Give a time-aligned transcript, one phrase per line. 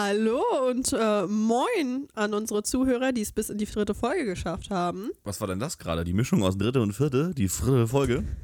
[0.00, 4.70] Hallo und äh, moin an unsere Zuhörer, die es bis in die dritte Folge geschafft
[4.70, 5.10] haben.
[5.24, 6.04] Was war denn das gerade?
[6.04, 7.34] Die Mischung aus dritte und vierte?
[7.34, 8.24] Die dritte Folge?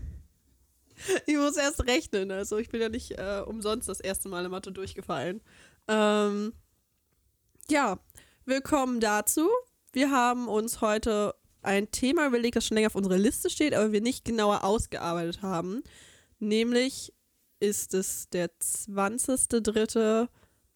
[1.27, 4.51] Ich muss erst rechnen, also ich bin ja nicht äh, umsonst das erste Mal in
[4.51, 5.43] Mathe durchgefallen.
[5.87, 6.55] Ähm,
[7.69, 8.01] ja,
[8.47, 9.49] willkommen dazu.
[9.93, 13.93] Wir haben uns heute ein Thema überlegt, das schon länger auf unserer Liste steht, aber
[13.93, 15.85] wir nicht genauer ausgearbeitet haben.
[16.41, 17.13] Nämlich
[17.61, 18.51] ist es der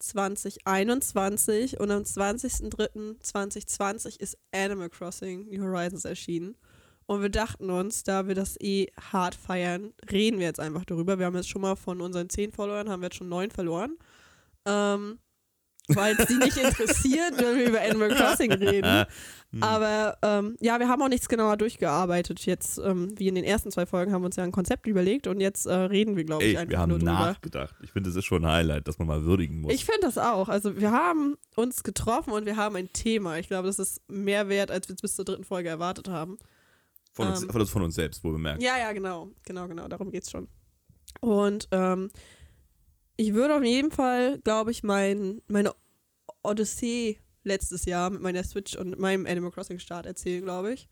[0.01, 6.55] 20.03.2021 und am 20.03.2020 ist Animal Crossing New Horizons erschienen.
[7.05, 11.17] Und wir dachten uns, da wir das eh hart feiern, reden wir jetzt einfach darüber.
[11.17, 13.97] Wir haben jetzt schon mal von unseren zehn Followern, haben wir jetzt schon neun verloren.
[14.65, 15.17] Ähm,
[15.89, 19.05] weil es sie nicht interessiert, wenn wir über Animal Crossing reden.
[19.61, 22.45] Aber ähm, ja, wir haben auch nichts genauer durchgearbeitet.
[22.45, 25.25] Jetzt, ähm, wie in den ersten zwei Folgen, haben wir uns ja ein Konzept überlegt
[25.25, 27.13] und jetzt äh, reden wir, glaube ich, Ey, einfach wir haben nur drüber.
[27.13, 27.73] nachgedacht.
[27.81, 29.73] Ich finde, das ist schon ein Highlight, das man mal würdigen muss.
[29.73, 30.49] Ich finde das auch.
[30.49, 33.39] Also wir haben uns getroffen und wir haben ein Thema.
[33.39, 36.37] Ich glaube, das ist mehr wert, als wir es bis zur dritten Folge erwartet haben.
[37.13, 38.61] von, uns, ähm, von, uns, von uns selbst, wohl bemerkt.
[38.61, 39.31] Ja, ja, genau.
[39.45, 39.87] Genau, genau.
[39.87, 40.47] Darum geht's schon.
[41.21, 42.11] Und ähm,
[43.19, 45.73] ich würde auf jeden Fall, glaube ich, mein, meine
[46.41, 50.87] Odyssee letztes Jahr mit meiner Switch und meinem Animal Crossing Start erzählen, glaube ich.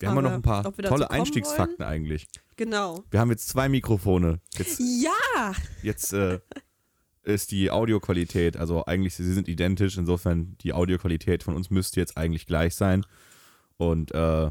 [0.00, 2.26] wir haben ja noch ein paar wir tolle Einstiegsfakten eigentlich.
[2.56, 3.04] Genau.
[3.12, 4.40] Wir haben jetzt zwei Mikrofone.
[4.56, 5.52] Jetzt, Ja!
[5.84, 6.40] jetzt äh,
[7.22, 12.16] ist die Audioqualität, also eigentlich, sie sind identisch, insofern die Audioqualität von uns müsste jetzt
[12.16, 13.06] eigentlich gleich sein.
[13.76, 14.50] Und äh,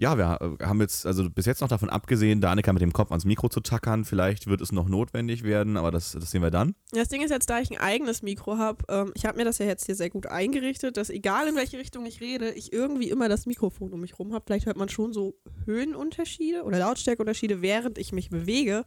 [0.00, 3.10] ja, wir ha- haben jetzt, also bis jetzt noch davon abgesehen, Danica mit dem Kopf
[3.10, 4.06] ans Mikro zu tackern.
[4.06, 6.74] Vielleicht wird es noch notwendig werden, aber das, das sehen wir dann.
[6.92, 9.58] Das Ding ist jetzt, da ich ein eigenes Mikro habe, ähm, ich habe mir das
[9.58, 13.10] ja jetzt hier sehr gut eingerichtet, dass egal in welche Richtung ich rede, ich irgendwie
[13.10, 14.44] immer das Mikrofon um mich rum habe.
[14.46, 15.34] Vielleicht hört man schon so
[15.66, 18.84] Höhenunterschiede oder Lautstärkeunterschiede, während ich mich bewege.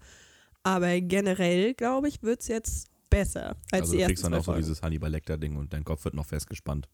[0.64, 4.34] Aber generell, glaube ich, wird es jetzt besser als also die du ersten kriegst dann
[4.34, 6.90] auch so dieses Hannibal Lecter-Ding und dein Kopf wird noch festgespannt.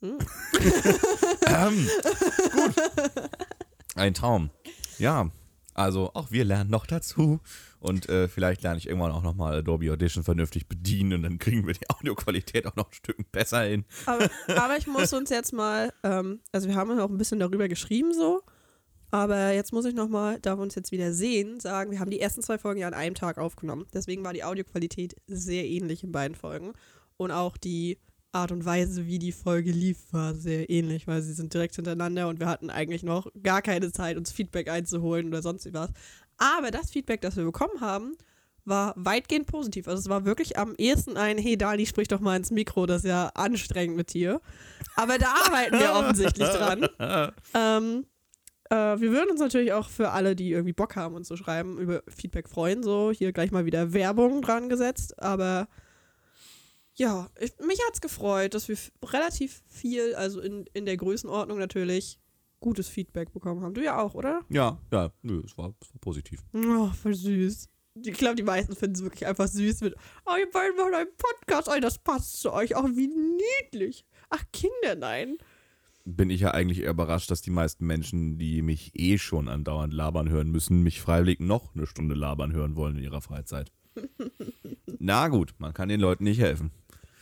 [0.00, 0.18] Hm.
[1.46, 1.88] ähm,
[2.52, 2.74] gut.
[3.96, 4.50] Ein Traum.
[4.98, 5.30] Ja,
[5.74, 7.40] also auch wir lernen noch dazu.
[7.80, 11.66] Und äh, vielleicht lerne ich irgendwann auch nochmal Adobe Audition vernünftig bedienen und dann kriegen
[11.66, 13.84] wir die Audioqualität auch noch ein Stück besser hin.
[14.06, 17.38] aber, aber ich muss uns jetzt mal, ähm, also wir haben ja auch ein bisschen
[17.38, 18.42] darüber geschrieben so,
[19.10, 22.20] aber jetzt muss ich nochmal, da wir uns jetzt wieder sehen, sagen, wir haben die
[22.20, 23.86] ersten zwei Folgen ja an einem Tag aufgenommen.
[23.92, 26.74] Deswegen war die Audioqualität sehr ähnlich in beiden Folgen.
[27.16, 27.98] Und auch die
[28.32, 32.28] Art und Weise, wie die Folge lief, war sehr ähnlich, weil sie sind direkt hintereinander
[32.28, 35.90] und wir hatten eigentlich noch gar keine Zeit, uns Feedback einzuholen oder sonst was.
[36.38, 38.16] Aber das Feedback, das wir bekommen haben,
[38.64, 39.88] war weitgehend positiv.
[39.88, 43.04] Also es war wirklich am ehesten ein, hey Dali, sprich doch mal ins Mikro, das
[43.04, 44.40] ist ja anstrengend mit dir.
[44.96, 46.86] Aber da arbeiten wir offensichtlich dran.
[47.54, 48.06] Ähm,
[48.70, 51.78] äh, wir würden uns natürlich auch für alle, die irgendwie Bock haben und so schreiben,
[51.78, 52.82] über Feedback freuen.
[52.82, 55.20] So, hier gleich mal wieder Werbung dran gesetzt.
[55.20, 55.68] Aber
[56.96, 62.18] ja, ich, mich hat's gefreut, dass wir relativ viel, also in, in der Größenordnung natürlich,
[62.60, 63.74] gutes Feedback bekommen haben.
[63.74, 64.42] Du ja auch, oder?
[64.48, 66.42] Ja, ja, nö, es war, es war positiv.
[66.52, 67.68] Oh, voll süß.
[68.04, 69.94] Ich glaube, die meisten finden es wirklich einfach süß mit,
[70.26, 72.76] oh, ihr beiden machen einen Podcast, oh, das passt zu euch.
[72.76, 74.04] Auch wie niedlich.
[74.28, 75.38] Ach, Kinder, nein.
[76.04, 79.92] Bin ich ja eigentlich eher überrascht, dass die meisten Menschen, die mich eh schon andauernd
[79.92, 83.70] labern hören müssen, mich freiwillig noch eine Stunde labern hören wollen in ihrer Freizeit.
[84.98, 86.70] Na gut, man kann den Leuten nicht helfen.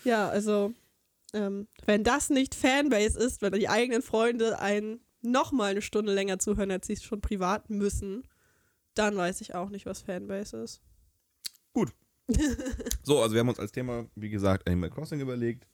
[0.08, 0.72] Ja, also,
[1.34, 6.38] ähm, wenn das nicht Fanbase ist, wenn die eigenen Freunde einen nochmal eine Stunde länger
[6.38, 8.26] zuhören, als sie es schon privat müssen,
[8.94, 10.80] dann weiß ich auch nicht, was Fanbase ist.
[13.04, 15.66] So, also wir haben uns als Thema, wie gesagt, Animal Crossing überlegt.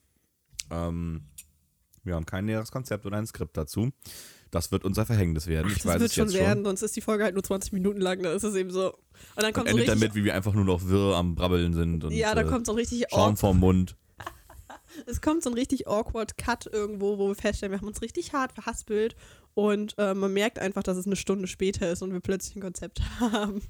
[0.70, 1.22] Ähm,
[2.04, 3.90] wir haben kein näheres Konzept oder ein Skript dazu.
[4.50, 5.68] Das wird unser Verhängnis werden.
[5.68, 6.64] ich das weiß wird es schon jetzt werden, schon.
[6.64, 8.92] sonst ist die Folge halt nur 20 Minuten lang, dann ist es eben so.
[8.92, 8.98] Und
[9.36, 11.74] dann Und kommt so endet richtig, damit, wie wir einfach nur noch wirr am Brabbeln
[11.74, 13.96] sind und ja, da äh, kommt so richtig Schaum vorm Mund.
[15.06, 18.32] Es kommt so ein richtig awkward Cut irgendwo, wo wir feststellen, wir haben uns richtig
[18.32, 19.16] hart verhaspelt
[19.54, 22.62] und äh, man merkt einfach, dass es eine Stunde später ist und wir plötzlich ein
[22.62, 23.62] Konzept haben.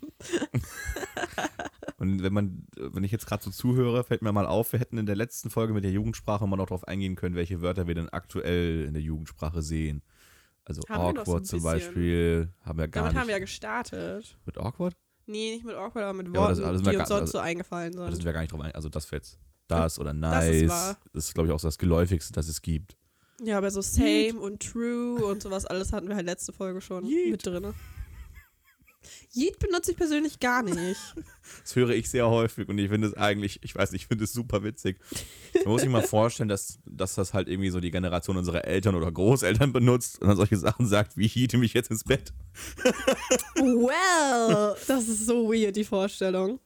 [1.99, 4.99] Und wenn man, wenn ich jetzt gerade so zuhöre, fällt mir mal auf, wir hätten
[4.99, 7.95] in der letzten Folge mit der Jugendsprache mal noch darauf eingehen können, welche Wörter wir
[7.95, 10.03] denn aktuell in der Jugendsprache sehen.
[10.65, 11.63] Also Haben noch so awkward zum.
[11.63, 13.21] Beispiel haben wir gar Damit nicht.
[13.21, 14.39] haben wir ja gestartet.
[14.47, 14.97] mit awkward?
[15.27, 17.19] Nee, nicht mit awkward, aber mit Ja, aber das- Worten, das sind die uns gar-
[17.19, 18.17] sonst so also- eingefallen Da sind.
[18.17, 18.73] sind wir gar nicht drauf ein.
[18.73, 19.39] Also das jetzt.
[19.69, 20.97] Das oder Das ist nice.
[21.13, 22.97] Das ist, glaube ich, auch das geläufigste, das es gibt.
[23.43, 27.05] Ja, aber so same und true und sowas alles hatten wir halt letzte Folge schon
[27.05, 27.31] Yeet.
[27.33, 27.75] mit drin.
[29.35, 31.01] Yeet benutze ich persönlich gar nicht.
[31.63, 34.25] Das höre ich sehr häufig und ich finde es eigentlich, ich weiß nicht, ich finde
[34.25, 34.99] es super witzig.
[35.57, 38.95] Man muss sich mal vorstellen, dass, dass das halt irgendwie so die Generation unserer Eltern
[38.95, 42.33] oder Großeltern benutzt und dann solche Sachen sagt, wie hiete mich jetzt ins Bett.
[43.57, 46.61] well, das ist so weird, die Vorstellung.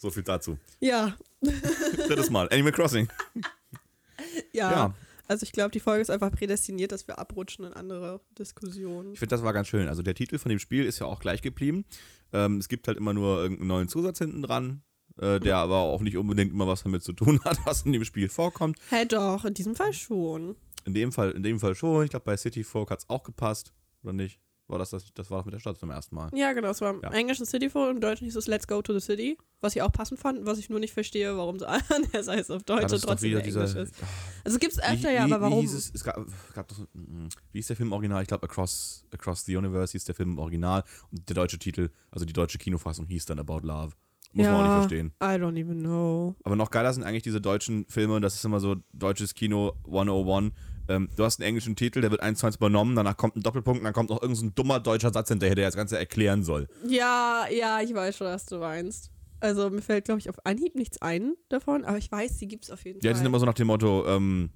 [0.00, 0.56] So viel dazu.
[0.80, 1.14] Ja,
[2.08, 2.48] Drittes Mal.
[2.50, 3.08] Animal Crossing.
[4.52, 4.70] ja.
[4.70, 4.94] Ja.
[5.28, 9.12] Also ich glaube, die Folge ist einfach prädestiniert, dass wir abrutschen in andere Diskussionen.
[9.12, 9.88] Ich finde, das war ganz schön.
[9.88, 11.84] Also der Titel von dem Spiel ist ja auch gleich geblieben.
[12.32, 14.82] Ähm, es gibt halt immer nur irgendeinen neuen Zusatz hinten dran,
[15.18, 18.04] äh, der aber auch nicht unbedingt immer was damit zu tun hat, was in dem
[18.04, 18.78] Spiel vorkommt.
[18.88, 20.56] Hä, doch, in diesem Fall schon.
[20.84, 22.04] In dem Fall, in dem Fall schon.
[22.04, 23.72] Ich glaube, bei City Folk hat es auch gepasst.
[24.02, 24.40] Oder nicht?
[24.70, 26.30] War das, das, das war das mit der Stadt zum ersten Mal.
[26.34, 26.68] Ja, genau.
[26.70, 27.10] Es war im Ja.
[27.10, 29.36] Englischen Cityful, im Deutschen hieß es Let's Go to the City.
[29.60, 32.62] Was ich auch passend fand, was ich nur nicht verstehe, warum so anders heißt auf
[32.62, 33.94] Deutsch Ja, das und trotzdem Englisch dieser- ist.
[34.44, 35.58] Also gibt's öfter Wie- ja, wie- aber warum?
[35.58, 35.90] Wie, hieß es?
[35.94, 36.24] Es gab,
[36.54, 38.22] gab so, mm, wie hieß der Film im Original?
[38.22, 40.84] Ich glaube, Across, Across the Universe hieß der Film im Original.
[41.10, 43.92] Und der deutsche Titel, also die deutsche Kinofassung hieß dann About Love.
[44.32, 45.12] Muss man auch nicht verstehen.
[45.20, 46.36] I don't even know.
[46.44, 49.72] Aber noch geiler sind eigentlich diese deutschen Filme, und das ist immer so deutsches Kino
[49.86, 50.52] 101.
[50.90, 53.42] Ähm, du hast einen englischen Titel, der wird eins zu eins übernommen, danach kommt ein
[53.42, 56.42] Doppelpunkt und dann kommt noch irgendein so dummer deutscher Satz hinterher, der das Ganze erklären
[56.42, 56.68] soll.
[56.86, 59.10] Ja, ja, ich weiß schon, was du meinst.
[59.38, 62.70] Also mir fällt, glaube ich, auf Anhieb nichts ein davon, aber ich weiß, die gibt's
[62.70, 63.16] auf jeden Ja, die Fall.
[63.16, 64.50] sind immer so nach dem Motto, ähm,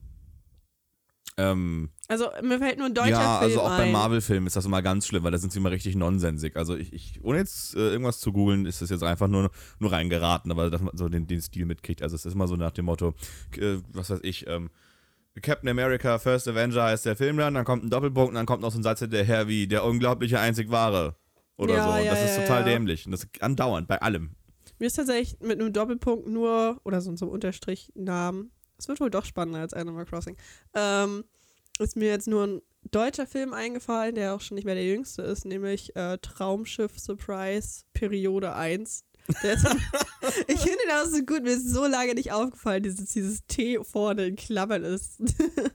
[1.36, 3.78] ähm, also mir fällt nur ein deutscher ja, Film also auch ein.
[3.78, 6.54] bei Marvel-Filmen ist das immer ganz schlimm, weil da sind sie immer richtig nonsensig.
[6.56, 9.90] Also ich, ich ohne jetzt äh, irgendwas zu googeln, ist das jetzt einfach nur, nur
[9.92, 12.02] reingeraten, aber dass man so den, den Stil mitkriegt.
[12.02, 13.14] Also es ist immer so nach dem Motto,
[13.58, 14.70] äh, was weiß ich, ähm,
[15.42, 18.62] Captain America First Avenger heißt der Film dann, dann kommt ein Doppelpunkt und dann kommt
[18.62, 21.16] noch so ein Satz hinterher wie der unglaubliche einzig wahre.
[21.56, 21.98] Oder Ja, so.
[21.98, 23.06] Und ja, das ist total dämlich.
[23.06, 24.34] Und das ist andauernd, bei allem.
[24.78, 29.10] Mir ist tatsächlich mit einem Doppelpunkt nur, oder so, so einem Unterstrich-Namen, es wird wohl
[29.10, 30.36] doch spannender als Animal Crossing,
[30.74, 31.24] ähm,
[31.78, 35.22] ist mir jetzt nur ein deutscher Film eingefallen, der auch schon nicht mehr der jüngste
[35.22, 39.04] ist, nämlich äh, Traumschiff Surprise Periode 1.
[40.48, 44.26] Ich finde das so gut, mir ist so lange nicht aufgefallen, dieses, dieses T vorne
[44.26, 45.20] in Klammern ist.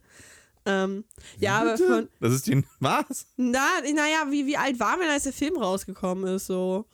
[0.65, 1.03] ähm,
[1.37, 2.63] ja, aber von, Das ist die.
[2.79, 3.27] Was?
[3.37, 6.47] na, naja, wie, wie alt waren wir, als der Film rausgekommen ist?
[6.47, 6.85] So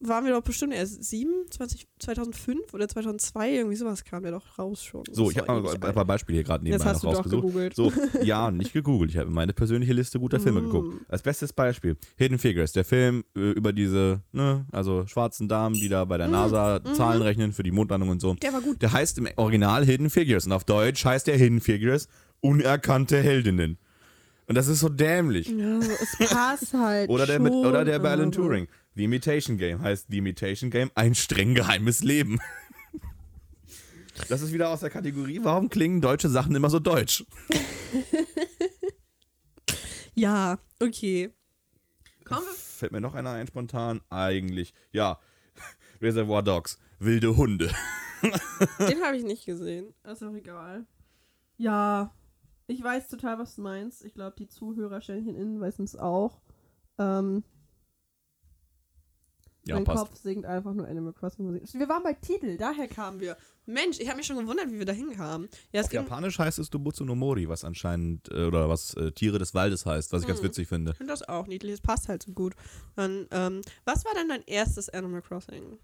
[0.00, 4.56] waren wir doch bestimmt erst 7, 20, 2005 oder 2002, irgendwie sowas kam der doch
[4.58, 5.02] raus schon.
[5.10, 7.42] So, ich habe mal ein paar Beispiele hier gerade nebenbei hast noch rausgesucht.
[7.42, 7.74] gegoogelt.
[7.74, 7.92] So,
[8.22, 9.10] ja, nicht gegoogelt.
[9.10, 10.64] Ich habe meine persönliche Liste guter Filme Mm.
[10.64, 10.94] geguckt.
[11.08, 15.88] Als bestes Beispiel Hidden Figures, der Film äh, über diese, ne, also schwarzen Damen, die
[15.88, 18.34] da bei der NASA Zahlen rechnen für die Mondlandung und so.
[18.34, 18.80] Der war gut.
[18.80, 22.06] Der heißt im Original Hidden Figures und auf Deutsch heißt der Hidden Figures
[22.40, 23.78] unerkannte Heldinnen.
[24.46, 25.48] Und das ist so dämlich.
[25.50, 27.10] Ja, es passt halt.
[27.10, 28.66] Oder der, mit, oder der bei Alan Turing.
[28.98, 32.40] The Imitation Game heißt The Imitation Game ein streng geheimes Leben.
[34.28, 37.24] Das ist wieder aus der Kategorie, warum klingen deutsche Sachen immer so deutsch?
[40.14, 41.32] Ja, okay.
[42.26, 42.42] Wir.
[42.56, 44.00] Fällt mir noch einer ein spontan?
[44.10, 45.20] Eigentlich, ja.
[46.02, 47.70] Reservoir Dogs, wilde Hunde.
[48.80, 49.94] Den habe ich nicht gesehen.
[50.02, 50.86] Ist auch egal.
[51.56, 52.12] Ja,
[52.66, 54.04] ich weiß total, was du meinst.
[54.04, 56.40] Ich glaube, die Zuhörerstellen innen wissen es auch.
[56.98, 57.44] Ähm,
[59.68, 59.98] Ja, mein passt.
[59.98, 61.62] Kopf singt einfach nur Animal Crossing Musik.
[61.74, 63.36] Wir waren bei Titel, daher kamen wir.
[63.66, 65.48] Mensch, ich habe mich schon gewundert, wie wir da hinkamen.
[65.72, 69.38] Ja, Auf Japanisch heißt es Dobutsu no Mori, was anscheinend, äh, oder was äh, Tiere
[69.38, 70.46] des Waldes heißt, was ich ganz Hm.
[70.46, 70.92] witzig finde.
[70.92, 72.54] ich finde das auch niedlich, es passt halt so gut.
[72.96, 75.78] Dann, ähm, was war denn dein erstes Animal Crossing?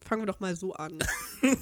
[0.00, 0.98] Fangen wir doch mal so an.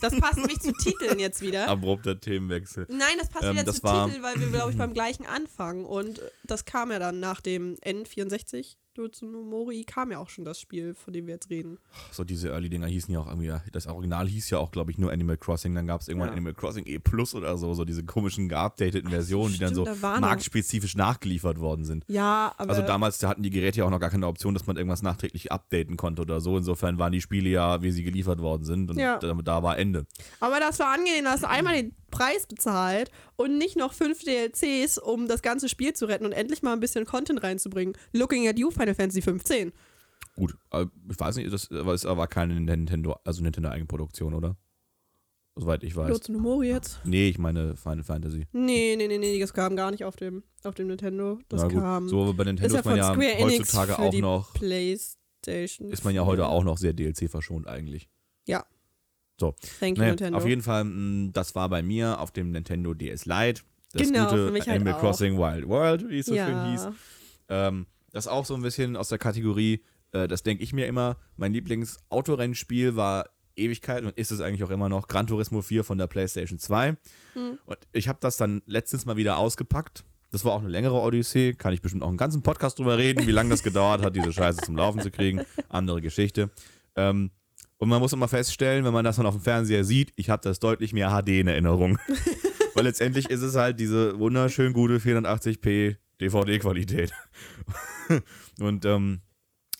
[0.00, 1.66] Das passt nämlich zu Titeln jetzt wieder.
[1.68, 2.86] Abrupter Themenwechsel.
[2.88, 5.26] Nein, das passt Ähm, wieder das zu war- Titel, weil wir, glaube ich, beim gleichen
[5.26, 5.84] anfangen.
[5.84, 8.76] Und das kam ja dann nach dem N64,
[9.22, 11.78] Mori, kam ja auch schon das Spiel, von dem wir jetzt reden.
[12.10, 15.12] So diese Early-Dinger hießen ja auch irgendwie, das Original hieß ja auch, glaube ich, nur
[15.12, 15.74] Animal Crossing.
[15.74, 16.34] Dann gab es irgendwann Ja.
[16.34, 19.94] Animal Crossing E Plus oder so, so diese komischen geupdateten Versionen, die dann so da
[20.20, 22.04] marktspezifisch nachgeliefert worden sind.
[22.08, 22.70] Ja, aber.
[22.70, 25.02] Also damals da hatten die Geräte ja auch noch gar keine Option, dass man irgendwas
[25.02, 26.56] nachträglich updaten konnte oder so.
[26.56, 29.18] Insofern waren die Spiele ja, wie sie geliefert worden sind und Ja.
[29.18, 30.06] da, da war Ende.
[30.40, 34.98] aber das war angenehm, dass du einmal den Preis bezahlt und nicht noch fünf DLCs,
[34.98, 37.96] um das ganze Spiel zu retten und endlich mal ein bisschen Content reinzubringen.
[38.12, 39.72] Looking at you, Final Fantasy 15.
[40.36, 44.56] Gut, aber ich weiß nicht, das aber es war keine Nintendo, also Nintendo Eigenproduktion, oder?
[45.58, 46.10] Soweit ich weiß.
[46.10, 47.00] Lotso no Mori jetzt?
[47.04, 48.46] Nee, ich meine Final Fantasy.
[48.52, 51.38] Nee, nee, nee, nee, das kam gar nicht auf dem, auf dem Nintendo.
[51.48, 52.08] Das Na gut, kam.
[52.10, 55.90] so aber bei Nintendo ist ja ist man ja Square heutzutage auch noch, PlayStation.
[55.90, 58.10] ist man ja heute auch noch sehr DLC verschont eigentlich.
[58.46, 58.66] Ja.
[59.38, 59.54] So.
[59.80, 60.38] Thank you, Nee, Nintendo.
[60.38, 63.62] auf jeden Fall, mh, das war bei mir auf dem Nintendo DS Lite.
[63.92, 65.00] Das Genau, gute für mich halt Animal auch.
[65.00, 66.46] Crossing Wild World, wie es so ja.
[66.46, 66.88] schön hieß.
[67.48, 71.16] Ähm, das auch so ein bisschen aus der Kategorie, äh, das denke ich mir immer,
[71.36, 75.98] mein Lieblings-Autorennspiel war Ewigkeit und ist es eigentlich auch immer noch Gran Turismo 4 von
[75.98, 76.96] der PlayStation 2.
[77.34, 77.58] Hm.
[77.64, 80.04] Und ich habe das dann letztens mal wieder ausgepackt.
[80.30, 83.26] Das war auch eine längere Odyssee, kann ich bestimmt auch einen ganzen Podcast drüber reden,
[83.26, 85.42] wie lange das gedauert hat, diese Scheiße zum Laufen zu kriegen.
[85.68, 86.50] Andere Geschichte.
[86.96, 87.30] Ähm,
[87.78, 90.42] und man muss immer feststellen, wenn man das dann auf dem Fernseher sieht, ich habe
[90.42, 91.98] das deutlich mehr HD in Erinnerung.
[92.74, 97.12] Weil letztendlich ist es halt diese wunderschön gute 480p DVD-Qualität.
[98.60, 99.20] Und ähm,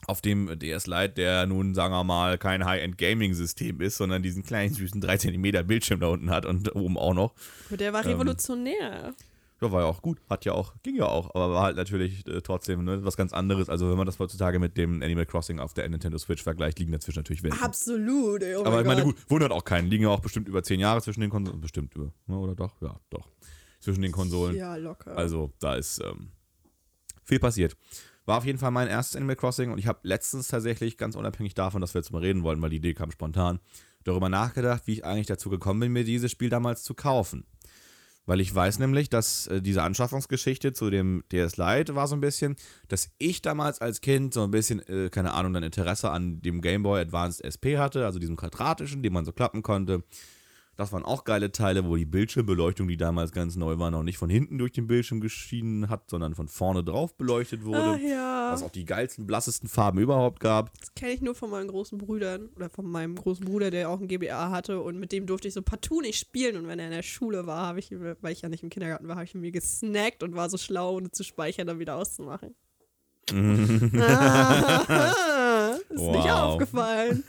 [0.07, 4.73] auf dem DS Lite, der nun, sagen wir mal, kein High-End-Gaming-System ist, sondern diesen kleinen,
[4.73, 7.35] süßen 3 cm Bildschirm da unten hat und oben auch noch.
[7.71, 9.15] Der war Ähm, revolutionär.
[9.61, 10.21] Ja, war ja auch gut.
[10.29, 13.33] Hat ja auch, ging ja auch, aber war halt natürlich äh, trotzdem ne, was ganz
[13.33, 13.71] anderes.
[13.71, 16.93] Also, wenn man das heutzutage mit dem Animal Crossing auf der Nintendo Switch vergleicht, liegen
[16.93, 17.61] dazwischen natürlich Welten.
[17.63, 19.17] Absolut, ey, oh aber ich meine, Gott.
[19.17, 19.89] gut, wundert auch keinen.
[19.89, 21.61] Liegen ja auch bestimmt über zehn Jahre zwischen den Konsolen.
[21.61, 22.81] Bestimmt über, ne, oder doch?
[22.83, 23.31] Ja, doch.
[23.81, 24.57] Zwischen den Konsolen.
[24.57, 25.17] Ja, locker.
[25.17, 26.33] Also, da ist ähm,
[27.25, 27.77] viel passiert.
[28.27, 31.55] War auf jeden Fall mein erstes Animal Crossing und ich habe letztens tatsächlich, ganz unabhängig
[31.55, 33.61] davon, dass wir jetzt mal reden wollten, weil die Idee kam spontan,
[34.05, 37.47] darüber nachgedacht, wie ich eigentlich dazu gekommen bin, mir dieses Spiel damals zu kaufen.
[38.27, 42.21] Weil ich weiß nämlich, dass äh, diese Anschaffungsgeschichte zu dem DS Lite war so ein
[42.21, 42.57] bisschen,
[42.89, 46.61] dass ich damals als Kind so ein bisschen, äh, keine Ahnung, dann Interesse an dem
[46.61, 50.03] Game Boy Advanced SP hatte, also diesem quadratischen, den man so klappen konnte.
[50.77, 54.19] Das waren auch geile Teile, wo die Bildschirmbeleuchtung, die damals ganz neu war, noch nicht
[54.19, 57.95] von hinten durch den Bildschirm geschienen hat, sondern von vorne drauf beleuchtet wurde.
[57.97, 58.51] Ach ja.
[58.53, 60.79] Was auch die geilsten, blassesten Farben überhaupt gab.
[60.79, 64.01] Das kenne ich nur von meinen großen Brüdern oder von meinem großen Bruder, der auch
[64.01, 66.87] ein GBA hatte und mit dem durfte ich so partout nicht spielen und wenn er
[66.87, 67.91] in der Schule war, habe ich,
[68.21, 70.97] weil ich ja nicht im Kindergarten war, habe ich mir gesnackt und war so schlau,
[70.97, 72.55] ohne zu speichern, dann wieder auszumachen.
[73.99, 76.31] Ah, ist nicht Wow.
[76.31, 77.25] aufgefallen.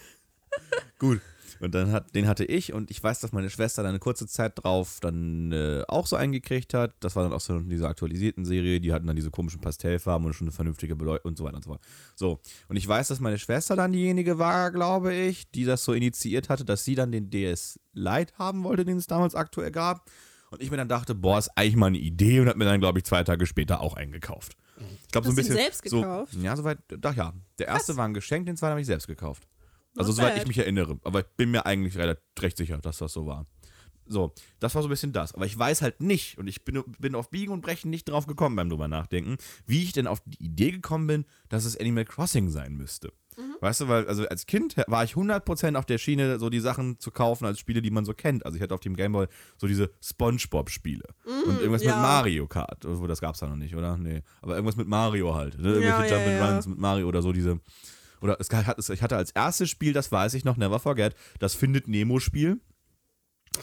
[1.00, 1.22] Gut.
[1.59, 4.27] Und dann hat, den hatte ich und ich weiß, dass meine Schwester dann eine kurze
[4.27, 6.95] Zeit drauf dann äh, auch so eingekriegt hat.
[6.99, 10.33] Das war dann auch so diese aktualisierten Serie, die hatten dann diese komischen Pastellfarben und
[10.33, 11.81] schon eine vernünftige Beleuchtung und so weiter und so fort.
[12.15, 12.39] So.
[12.67, 16.49] Und ich weiß, dass meine Schwester dann diejenige war, glaube ich, die das so initiiert
[16.49, 20.09] hatte, dass sie dann den DS Lite haben wollte, den es damals aktuell gab.
[20.49, 22.79] Und ich mir dann dachte, boah, ist eigentlich mal eine Idee und hat mir dann,
[22.79, 24.55] glaube ich, zwei Tage später auch eingekauft.
[25.03, 25.55] Ich glaube, so ein bisschen.
[25.55, 26.33] selbst so, gekauft?
[26.35, 27.33] Ja, soweit, doch ja.
[27.57, 29.47] Der erste war ein Geschenk, den zweiten habe ich selbst gekauft.
[29.98, 30.42] Also, Not soweit bad.
[30.44, 31.00] ich mich erinnere.
[31.04, 33.46] Aber ich bin mir eigentlich relativ recht sicher, dass das so war.
[34.10, 35.36] So, das war so ein bisschen das.
[35.36, 38.25] Aber ich weiß halt nicht, und ich bin, bin auf Biegen und Brechen nicht drauf
[38.25, 39.36] gekommen beim drüber nachdenken,
[39.66, 43.12] wie ich denn auf die Idee gekommen bin, dass es Animal Crossing sein müsste.
[43.38, 43.56] Mhm.
[43.60, 47.00] Weißt du, weil also als Kind war ich 100% auf der Schiene, so die Sachen
[47.00, 48.46] zu kaufen als Spiele, die man so kennt.
[48.46, 49.27] Also ich hatte auf dem Gameboy
[49.58, 51.04] so diese Spongebob-Spiele.
[51.25, 51.96] und irgendwas Mhm, ja.
[51.96, 52.86] mit Mario Kart.
[52.86, 53.98] Oh, das gab's da noch nicht, oder?
[53.98, 54.22] Nee.
[54.42, 55.60] Aber irgendwas mit Mario halt.
[55.60, 55.74] Ne?
[55.74, 56.25] Irgendwelche Ja, ja,
[56.56, 56.70] Jump'n'Runs ja.
[56.70, 57.60] mit Mario oder so diese.
[58.21, 61.53] Oder es hat, ich hatte als erstes Spiel, das weiß ich noch, Never Forget, das
[61.53, 62.59] Findet Nemo-Spiel.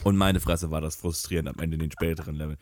[0.03, 2.57] Und meine Fresse war das frustrierend am Ende in den späteren Leveln.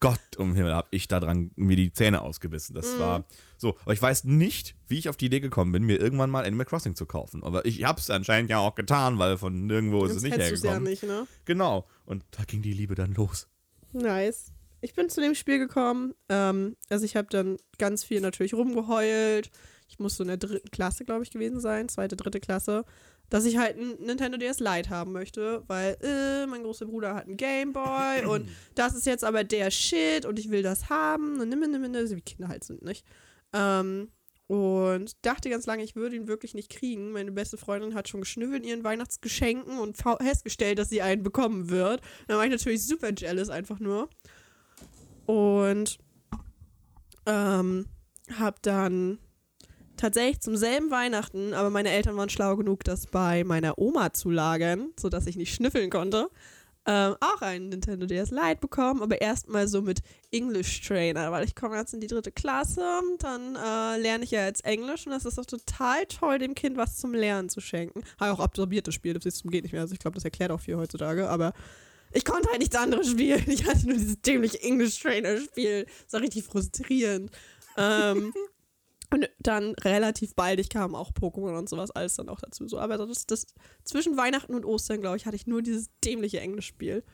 [0.00, 2.74] Gott um Himmel, hab ich da dran mir die Zähne ausgebissen.
[2.74, 3.24] Das war
[3.56, 3.78] so.
[3.82, 6.66] Aber ich weiß nicht, wie ich auf die Idee gekommen bin, mir irgendwann mal Animal
[6.66, 7.44] Crossing zu kaufen.
[7.44, 10.46] Aber ich hab's anscheinend ja auch getan, weil von nirgendwo ist es nicht du's ja
[10.46, 10.82] hergekommen.
[10.82, 11.28] nicht, ne?
[11.44, 11.86] Genau.
[12.04, 13.46] Und da ging die Liebe dann los.
[13.92, 14.52] Nice.
[14.80, 16.14] Ich bin zu dem Spiel gekommen.
[16.28, 19.52] Ähm, also ich habe dann ganz viel natürlich rumgeheult.
[19.92, 22.86] Ich muss so in der dritten Klasse, glaube ich, gewesen sein, zweite, dritte Klasse,
[23.28, 27.26] dass ich halt ein Nintendo DS Lite haben möchte, weil äh, mein großer Bruder hat
[27.26, 31.50] einen Gameboy und das ist jetzt aber der Shit und ich will das haben und
[31.50, 33.04] nimm, nimm, nimm, so wie Kinder halt sind, nicht?
[33.52, 34.08] Ähm,
[34.46, 37.12] und dachte ganz lange, ich würde ihn wirklich nicht kriegen.
[37.12, 41.68] Meine beste Freundin hat schon geschnüffelt in ihren Weihnachtsgeschenken und festgestellt, dass sie einen bekommen
[41.68, 42.00] wird.
[42.28, 44.08] Dann war ich natürlich super jealous einfach nur.
[45.26, 45.98] Und
[47.26, 47.86] ähm,
[48.38, 49.18] hab dann
[50.02, 54.30] tatsächlich zum selben Weihnachten, aber meine Eltern waren schlau genug, das bei meiner Oma zu
[54.30, 56.28] lagern, sodass ich nicht schnüffeln konnte.
[56.84, 60.00] Ähm, auch einen Nintendo DS Lite bekommen, aber erstmal so mit
[60.32, 62.84] English Trainer, weil ich komme jetzt in die dritte Klasse,
[63.20, 66.76] dann äh, lerne ich ja jetzt Englisch und das ist doch total toll, dem Kind
[66.76, 68.02] was zum Lernen zu schenken.
[68.18, 70.50] Habe auch absorbiert das Spiel, das ist- geht nicht mehr, also ich glaube, das erklärt
[70.50, 71.52] auch viel heutzutage, aber
[72.12, 73.44] ich konnte halt nichts anderes spielen.
[73.46, 75.86] Ich hatte nur dieses dämliche English Trainer Spiel.
[76.04, 77.30] Das war richtig frustrierend.
[77.76, 78.34] ähm,
[79.12, 82.66] und dann relativ baldig kamen auch Pokémon und sowas alles dann auch dazu.
[82.66, 83.46] So, aber das, das
[83.84, 87.04] zwischen Weihnachten und Ostern, glaube ich, hatte ich nur dieses dämliche Englischspiel.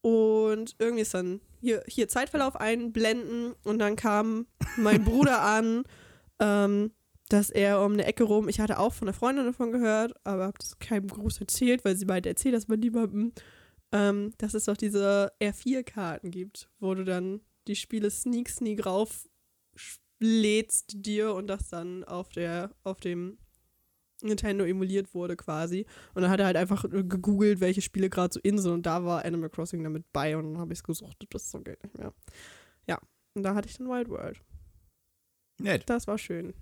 [0.00, 4.46] Und irgendwie ist dann hier, hier Zeitverlauf einblenden und dann kam
[4.76, 5.84] mein Bruder an,
[6.40, 6.92] ähm,
[7.28, 10.44] dass er um eine Ecke rum, ich hatte auch von einer Freundin davon gehört, aber
[10.44, 13.32] habe das keinem groß erzählt, weil sie beide erzählt, dass man niemandem,
[13.92, 19.26] ähm, dass es doch diese R4-Karten gibt, wo du dann die Spiele Sneak Sneak rauf
[20.24, 23.38] lädst dir und das dann auf der auf dem
[24.22, 25.86] Nintendo emuliert wurde quasi.
[26.14, 29.04] Und dann hat er halt einfach gegoogelt, welche Spiele gerade so in sind und da
[29.04, 31.98] war Animal Crossing damit bei und dann habe ich es gesucht, das so geht nicht
[31.98, 32.14] mehr.
[32.88, 32.98] Ja,
[33.34, 34.40] und da hatte ich dann Wild World.
[35.58, 35.84] Nett.
[35.86, 36.54] Das war schön.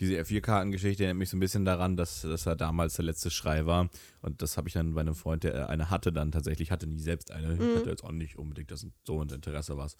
[0.00, 3.66] Diese R4-Kartengeschichte erinnert mich so ein bisschen daran, dass das ja damals der letzte Schrei
[3.66, 3.90] war.
[4.22, 7.00] Und das habe ich dann bei einem Freund, der eine hatte, dann tatsächlich, hatte nie
[7.00, 7.54] selbst eine.
[7.54, 7.74] Ich Mhm.
[7.74, 9.96] hatte jetzt auch nicht unbedingt das so ein Interesse was.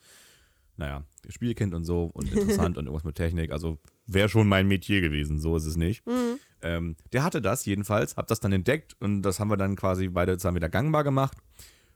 [0.78, 3.50] Naja, Spielkind und so und interessant und irgendwas mit Technik.
[3.50, 6.06] Also wäre schon mein Metier gewesen, so ist es nicht.
[6.06, 6.38] Mhm.
[6.62, 10.08] Ähm, der hatte das jedenfalls, hab das dann entdeckt und das haben wir dann quasi
[10.08, 11.36] beide zusammen wieder gangbar gemacht.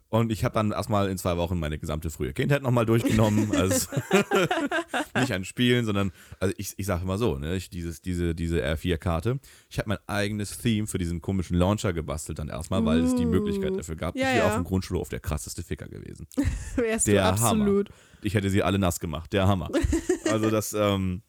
[0.08, 3.50] Und ich habe dann erstmal in zwei Wochen meine gesamte frühe Kindheit nochmal durchgenommen.
[3.56, 3.88] Also
[5.18, 8.62] nicht an Spielen, sondern, also ich, ich sage immer so, ne, ich, dieses, diese, diese
[8.62, 9.38] R4-Karte.
[9.70, 13.24] Ich habe mein eigenes Theme für diesen komischen Launcher gebastelt dann erstmal, weil es die
[13.24, 14.14] Möglichkeit dafür gab.
[14.14, 14.48] Ja, ich wäre ja.
[14.48, 16.26] auf dem Grundschulhof der krasseste Ficker gewesen.
[16.76, 17.88] Wärst Der du absolut.
[18.22, 19.32] Ich hätte sie alle nass gemacht.
[19.32, 19.70] Der Hammer.
[20.30, 21.22] Also das, ähm,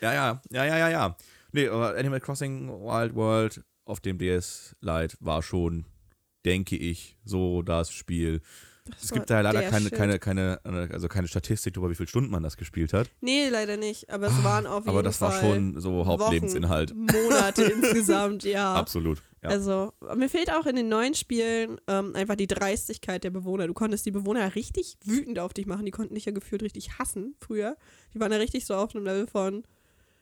[0.00, 1.16] ja, ja, ja, ja, ja, ja.
[1.52, 5.84] Nee, aber Animal Crossing Wild World auf dem DS Lite war schon,
[6.44, 8.40] denke ich, so das Spiel.
[9.00, 9.94] Es war gibt da leider der keine, Shit.
[9.94, 13.10] keine, keine, also keine Statistik darüber, wie viele Stunden man das gespielt hat.
[13.20, 14.10] Nee, leider nicht.
[14.10, 16.90] Aber es waren auf jeden Aber das war Fall schon so Hauptlebensinhalt.
[16.90, 18.74] Wochen, Monate insgesamt, ja.
[18.74, 19.22] Absolut.
[19.42, 19.50] Ja.
[19.50, 23.66] Also, mir fehlt auch in den neuen Spielen ähm, einfach die Dreistigkeit der Bewohner.
[23.66, 25.84] Du konntest die Bewohner richtig wütend auf dich machen.
[25.84, 27.76] Die konnten dich ja gefühlt richtig hassen früher.
[28.14, 29.64] Die waren ja richtig so auf einem Level von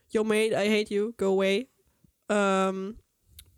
[0.09, 1.67] Yo, mate, I hate you, go away.
[2.29, 2.97] Ähm,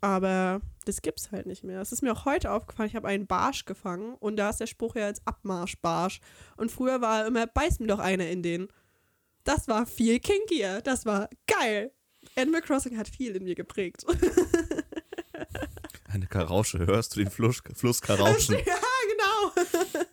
[0.00, 1.80] aber das gibt's halt nicht mehr.
[1.80, 4.66] Es ist mir auch heute aufgefallen, ich habe einen Barsch gefangen und da ist der
[4.66, 6.20] Spruch ja als Abmarsch-Barsch.
[6.56, 8.68] Und früher war er immer, beiß mir doch einer in den.
[9.44, 10.80] Das war viel kinkier.
[10.82, 11.92] Das war geil.
[12.36, 14.04] Animal Crossing hat viel in mir geprägt.
[16.04, 18.54] Eine Karausche, hörst du den Fluss, Fluss Karauschen?
[18.66, 18.76] ja,
[19.10, 19.52] genau.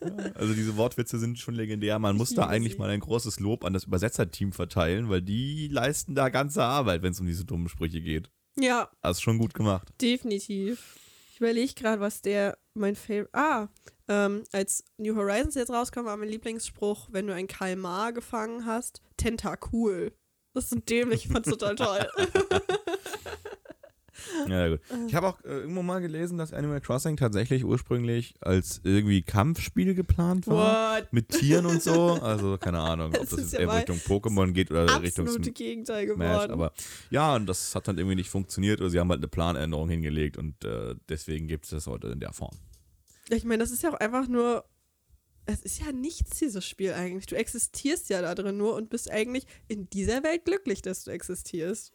[0.34, 2.00] Also diese Wortwitze sind schon legendär.
[2.00, 6.16] Man muss da eigentlich mal ein großes Lob an das Übersetzerteam verteilen, weil die leisten
[6.16, 8.32] da ganze Arbeit, wenn es um diese dummen Sprüche geht.
[8.58, 9.90] Ja, Das ist schon gut gemacht.
[10.02, 10.98] definitiv.
[11.32, 13.30] Ich überlege gerade, was der mein Favorite.
[13.34, 13.68] Ah,
[14.08, 19.02] ähm, als New Horizons jetzt rauskam, war mein Lieblingsspruch, wenn du ein Kalmar gefangen hast,
[19.18, 20.14] Tentacool.
[20.54, 22.08] Das ist so dämlich, ich fand's total toll.
[24.48, 24.80] Ja, gut.
[25.08, 29.94] Ich habe auch äh, irgendwo mal gelesen, dass Animal Crossing tatsächlich ursprünglich als irgendwie Kampfspiel
[29.96, 31.00] geplant war.
[31.02, 31.14] What?
[31.14, 32.14] Mit Tieren und so.
[32.14, 35.50] Also keine Ahnung, ob Das das, jetzt ja eher Richtung Pokémon geht oder Richtung Absolute
[35.50, 36.18] Sm- Gegenteil Smash.
[36.18, 36.52] geworden.
[36.52, 36.74] Aber
[37.10, 40.38] ja, und das hat dann irgendwie nicht funktioniert oder sie haben halt eine Planänderung hingelegt
[40.38, 42.56] und äh, deswegen gibt es das heute in der Form.
[43.30, 44.66] Ich meine, das ist ja auch einfach nur.
[45.48, 47.26] Es ist ja nichts, dieses Spiel eigentlich.
[47.26, 51.12] Du existierst ja da drin nur und bist eigentlich in dieser Welt glücklich, dass du
[51.12, 51.92] existierst.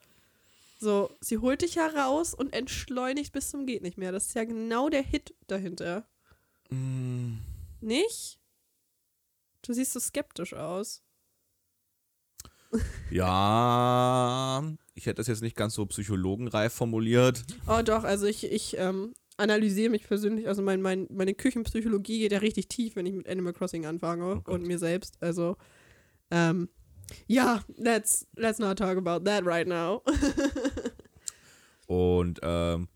[0.78, 4.12] So, sie holt dich heraus und entschleunigt bis zum Geht nicht mehr.
[4.12, 6.06] Das ist ja genau der Hit dahinter.
[6.71, 7.38] Mm.
[7.80, 8.38] Nicht?
[9.62, 11.02] Du siehst so skeptisch aus.
[13.10, 14.62] Ja,
[14.95, 17.45] ich hätte das jetzt nicht ganz so psychologenreif formuliert.
[17.69, 22.32] Oh doch, also ich, ich ähm, analysiere mich persönlich, also mein, mein, meine Küchenpsychologie geht
[22.32, 24.49] ja richtig tief, wenn ich mit Animal Crossing anfange Gott.
[24.49, 25.17] und mir selbst.
[25.21, 25.56] Also,
[26.30, 26.69] ähm,
[27.26, 30.02] ja, let's, let's not talk about that right now.
[31.86, 32.88] Und, ähm,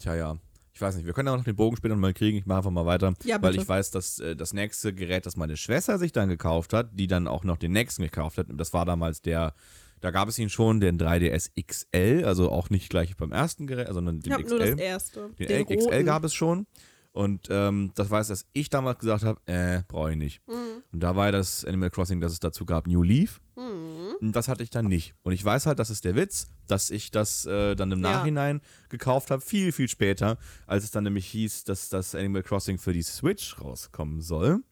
[0.00, 0.38] tja, ja.
[0.74, 2.38] Ich weiß nicht, wir können ja noch den Bogen später mal kriegen.
[2.38, 3.14] Ich mache einfach mal weiter.
[3.24, 3.62] Ja, weil bitte.
[3.62, 7.06] ich weiß, dass äh, das nächste Gerät, das meine Schwester sich dann gekauft hat, die
[7.06, 9.54] dann auch noch den nächsten gekauft hat, das war damals der,
[10.00, 13.88] da gab es ihn schon, den 3DS XL, also auch nicht gleich beim ersten Gerät,
[13.90, 14.48] sondern den Ich XL.
[14.48, 15.30] nur das erste.
[15.38, 16.06] Den, Den, XL roten.
[16.06, 16.66] gab es schon.
[17.12, 20.40] Und ähm, das weiß, dass ich damals gesagt habe, äh, brauche ich nicht.
[20.48, 20.82] Mhm.
[20.92, 23.40] Und da war ja das Animal Crossing, dass es dazu gab, New Leaf.
[23.56, 24.16] Mhm.
[24.20, 25.14] Und das hatte ich dann nicht.
[25.22, 28.12] Und ich weiß halt, das ist der Witz, dass ich das äh, dann im Ja.
[28.12, 32.78] Nachhinein gekauft habe, viel, viel später, als es dann nämlich hieß, dass das Animal Crossing
[32.78, 34.62] für die Switch rauskommen soll.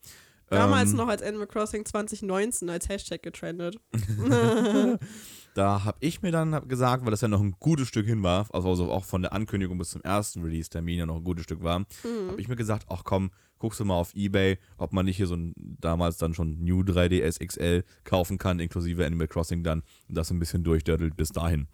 [0.49, 3.79] Damals Ähm, noch als Animal Crossing 2019 als Hashtag getrendet.
[5.55, 8.47] Da habe ich mir dann gesagt, weil das ja noch ein gutes Stück hin war,
[8.53, 11.81] also auch von der Ankündigung bis zum ersten Release-Termin ja noch ein gutes Stück war,
[11.81, 12.29] Mhm.
[12.31, 15.27] habe ich mir gesagt, ach komm, guckst du mal auf Ebay, ob man nicht hier
[15.27, 20.17] so ein damals dann schon New 3DS XL kaufen kann, inklusive Animal Crossing dann und
[20.17, 21.67] das ein bisschen durchdörtelt bis dahin.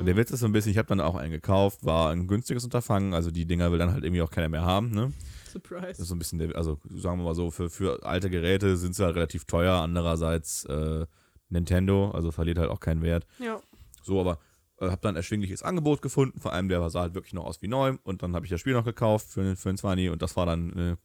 [0.00, 2.26] Und der Witz ist so ein bisschen, ich habe dann auch einen gekauft, war ein
[2.28, 5.12] günstiges Unterfangen, also die Dinger will dann halt irgendwie auch keiner mehr haben, ne?
[5.44, 6.02] Das Surprise.
[6.02, 8.94] ist so ein bisschen, der, also sagen wir mal so, für, für alte Geräte sind
[8.96, 11.06] sie halt relativ teuer, andererseits äh,
[11.48, 13.26] Nintendo, also verliert halt auch keinen Wert.
[13.38, 13.60] Ja.
[14.02, 14.38] So, aber
[14.80, 17.62] äh, habe dann ein erschwingliches Angebot gefunden, vor allem der sah halt wirklich noch aus
[17.62, 20.22] wie neu und dann habe ich das Spiel noch gekauft für, für einen 20 und
[20.22, 20.98] das war dann eine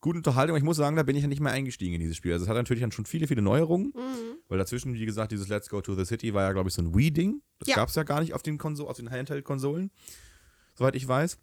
[0.00, 0.56] gute Unterhaltung.
[0.56, 2.32] Ich muss sagen, da bin ich ja nicht mehr eingestiegen in dieses Spiel.
[2.32, 4.36] Also es hat natürlich dann schon viele, viele Neuerungen, Mhm.
[4.48, 6.82] weil dazwischen, wie gesagt, dieses Let's Go to the City war ja, glaube ich, so
[6.82, 7.42] ein Wii-Ding.
[7.58, 7.74] Das Ja.
[7.76, 9.90] gab es ja gar nicht auf den, Konso auf den Handheld-Konsolen,
[10.76, 11.38] soweit ich weiß.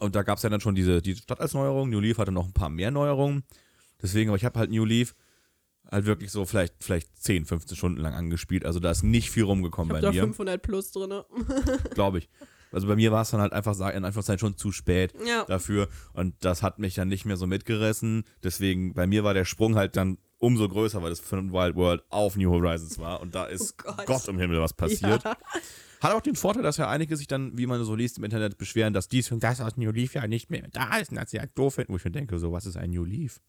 [0.00, 1.88] Und da gab es ja dann schon diese, diese Stadt als Neuerung.
[1.90, 3.44] New Leaf hatte noch ein paar mehr Neuerungen.
[4.02, 5.14] Deswegen, aber ich habe halt New Leaf
[5.94, 8.66] halt wirklich so vielleicht, vielleicht 10, 15 Stunden lang angespielt.
[8.66, 11.22] Also da ist nicht viel Ich rumgekommen habe bei da mir, 500 plus drin.
[11.94, 12.28] glaube ich.
[12.72, 15.44] Also bei mir war es dann halt einfach, in Anführungszeichen, schon zu spät Ja.
[15.44, 15.88] dafür.
[16.12, 18.24] Und das hat mich dann nicht mehr so mitgerissen.
[18.42, 22.02] Deswegen, bei mir war der Sprung halt dann umso größer, weil das von Wild World
[22.10, 23.20] auf New Horizons war.
[23.20, 24.06] Und da ist Oh Gott.
[24.06, 25.22] Gott im Himmel was passiert.
[25.24, 25.36] Ja.
[26.00, 28.58] Hat auch den Vorteil, dass ja einige sich dann, wie man so liest im Internet,
[28.58, 31.30] beschweren, dass dies und das aus New Leaf ja nicht mehr da ist und dass
[31.30, 31.92] sie halt doof finden.
[31.92, 33.40] Wo ich mir denke, so, was ist ein New Leaf?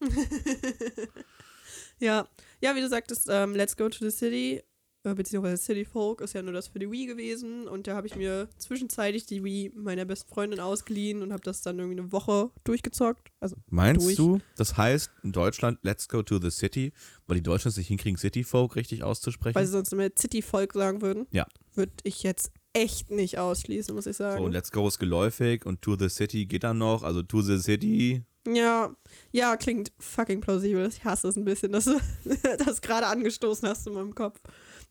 [2.00, 2.28] Ja,
[2.60, 4.62] ja, wie du sagtest, ähm, Let's Go to the City
[5.06, 8.08] äh, beziehungsweise City Folk ist ja nur das für die Wii gewesen und da habe
[8.08, 12.10] ich mir zwischenzeitlich die Wii meiner besten Freundin ausgeliehen und habe das dann irgendwie eine
[12.10, 13.28] Woche durchgezockt.
[13.38, 14.16] Also Meinst durch.
[14.16, 16.92] du, das heißt in Deutschland, let's go to the city,
[17.28, 19.54] weil die Deutschen es nicht hinkriegen, City Folk richtig auszusprechen?
[19.54, 21.26] weil sie sonst immer City Folk sagen würden.
[21.30, 21.46] Ja.
[21.74, 24.42] Würde ich jetzt echt nicht ausschließen, muss ich sagen.
[24.42, 27.58] so, let's go ist geläufig und to the city geht dann noch, also to the
[27.58, 28.24] city.
[28.46, 28.94] Ja,
[29.32, 30.86] ja, klingt fucking plausibel.
[30.86, 31.98] Ich hasse es ein bisschen, dass du
[32.64, 34.40] das gerade angestoßen hast in meinem Kopf.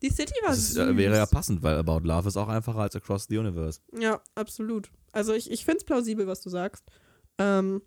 [0.02, 0.88] Die City war Das ist, süß.
[0.88, 3.80] äh, wäre ja passend, weil About Love ist auch einfacher als Across the Universe.
[3.98, 4.90] Ja, absolut.
[5.12, 6.84] Also ich, ich finde es plausibel, was du sagst.
[7.38, 7.80] Ähm,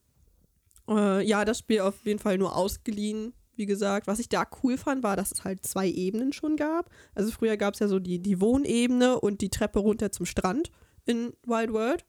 [0.89, 4.07] äh, ja, das Spiel auf jeden Fall nur ausgeliehen, wie gesagt.
[4.07, 6.89] Was ich da cool fand, war, dass es halt zwei Ebenen schon gab.
[7.13, 10.71] Also früher gab es ja so die, die Wohnebene und die Treppe runter zum Strand
[11.05, 12.05] in Wild World.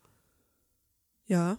[1.26, 1.58] Ja.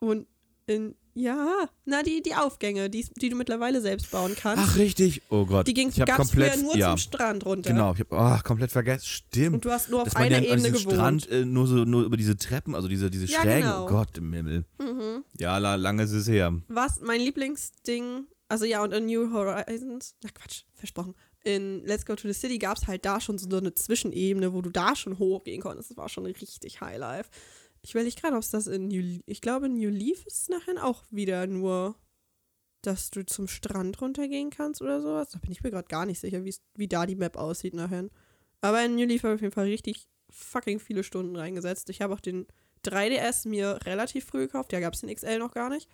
[0.00, 0.26] Und
[0.66, 4.64] in, ja, na, die, die Aufgänge, die, die du mittlerweile selbst bauen kannst.
[4.64, 5.22] Ach, richtig.
[5.28, 5.66] Oh Gott.
[5.66, 7.70] die ging ganz komplett, früher nur ja, zum Strand runter.
[7.70, 9.04] genau, ich habe oh, komplett vergessen.
[9.04, 9.54] Stimmt.
[9.56, 10.94] Und du hast nur auf einer ja Ebene gewohnt.
[10.94, 13.62] Strand äh, nur so nur über diese Treppen, also diese, diese Ja, Schrägen.
[13.62, 13.84] genau.
[13.84, 14.64] Oh Gott im Himmel.
[14.78, 15.24] Mhm.
[15.38, 16.54] Ja, la, lange ist es her.
[16.68, 21.14] Was mein Lieblingsding, also ja, und in New Horizons, na Quatsch, versprochen.
[21.42, 24.60] In Let's Go to the City gab es halt da schon so eine Zwischenebene, wo
[24.60, 25.90] du da schon hochgehen konntest.
[25.90, 27.30] Das war schon richtig Highlife.
[27.82, 30.42] Ich will nicht gerade, ob es das in New Ich glaube, in New Leaf ist
[30.42, 31.96] es nachher auch wieder nur,
[32.82, 35.28] dass du zum Strand runtergehen kannst oder sowas.
[35.30, 38.08] Da bin ich mir gerade gar nicht sicher, wie da die Map aussieht nachher.
[38.60, 41.90] Aber in New Leaf habe ich auf jeden Fall richtig fucking viele Stunden reingesetzt.
[41.90, 42.46] Ich habe auch den
[42.84, 44.72] 3DS mir relativ früh gekauft.
[44.72, 45.88] Ja, gab es den XL noch gar nicht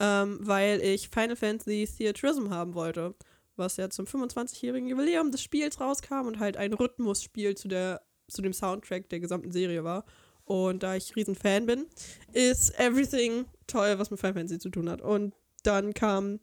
[0.00, 3.14] ähm, weil ich Final Fantasy Theatrism haben wollte,
[3.56, 8.40] was ja zum 25-jährigen Jubiläum des Spiels rauskam und halt ein Rhythmusspiel zu, der, zu
[8.40, 10.04] dem Soundtrack der gesamten Serie war.
[10.50, 11.86] Und da ich riesen Fan bin,
[12.32, 15.00] ist everything toll, was mit Final Fantasy zu tun hat.
[15.00, 15.32] Und
[15.62, 16.40] dann kam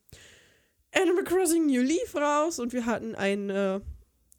[0.96, 3.82] Animal Crossing New Leaf raus und wir hatten einen, äh,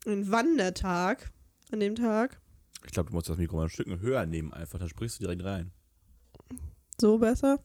[0.07, 1.31] einen Wandertag
[1.71, 2.41] an dem Tag.
[2.87, 5.25] Ich glaube, du musst das Mikro mal ein Stück höher nehmen einfach, dann sprichst du
[5.25, 5.71] direkt rein.
[6.99, 7.63] So besser.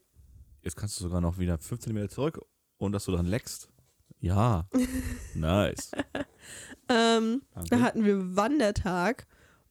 [0.62, 2.42] Jetzt kannst du sogar noch wieder 15 Meter zurück
[2.80, 3.70] und dass du dran leckst.
[4.20, 4.68] Ja.
[5.36, 5.92] nice.
[6.90, 7.70] Ähm, Danke.
[7.70, 9.26] Da hatten wir Wandertag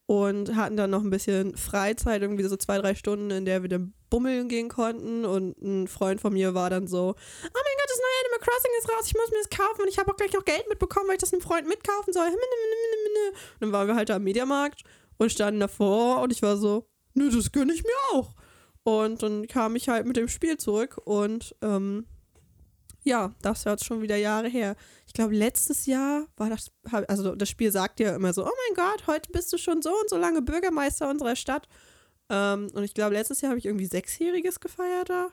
[0.06, 3.68] und hatten dann noch ein bisschen Freizeit, irgendwie so zwei, drei Stunden, in der wir
[3.68, 5.24] dann bummeln gehen konnten.
[5.24, 8.70] Und ein Freund von mir war dann so: Oh mein Gott, das neue Animal Crossing
[8.78, 11.08] ist raus, ich muss mir das kaufen und ich habe auch gleich noch Geld mitbekommen,
[11.08, 12.28] weil ich das einem Freund mitkaufen soll.
[12.28, 14.82] Und dann waren wir halt da am Mediamarkt
[15.18, 18.34] und standen davor und ich war so: Nö, das gönne ich mir auch.
[18.84, 22.06] Und dann kam ich halt mit dem Spiel zurück und ähm,
[23.02, 24.76] ja, das war jetzt schon wieder Jahre her.
[25.06, 26.70] Ich glaube, letztes Jahr war das,
[27.08, 29.90] also das Spiel sagt ja immer so, oh mein Gott, heute bist du schon so
[29.90, 31.68] und so lange Bürgermeister unserer Stadt.
[32.30, 35.28] Ähm, und ich glaube, letztes Jahr habe ich irgendwie Sechsjähriges gefeiert da.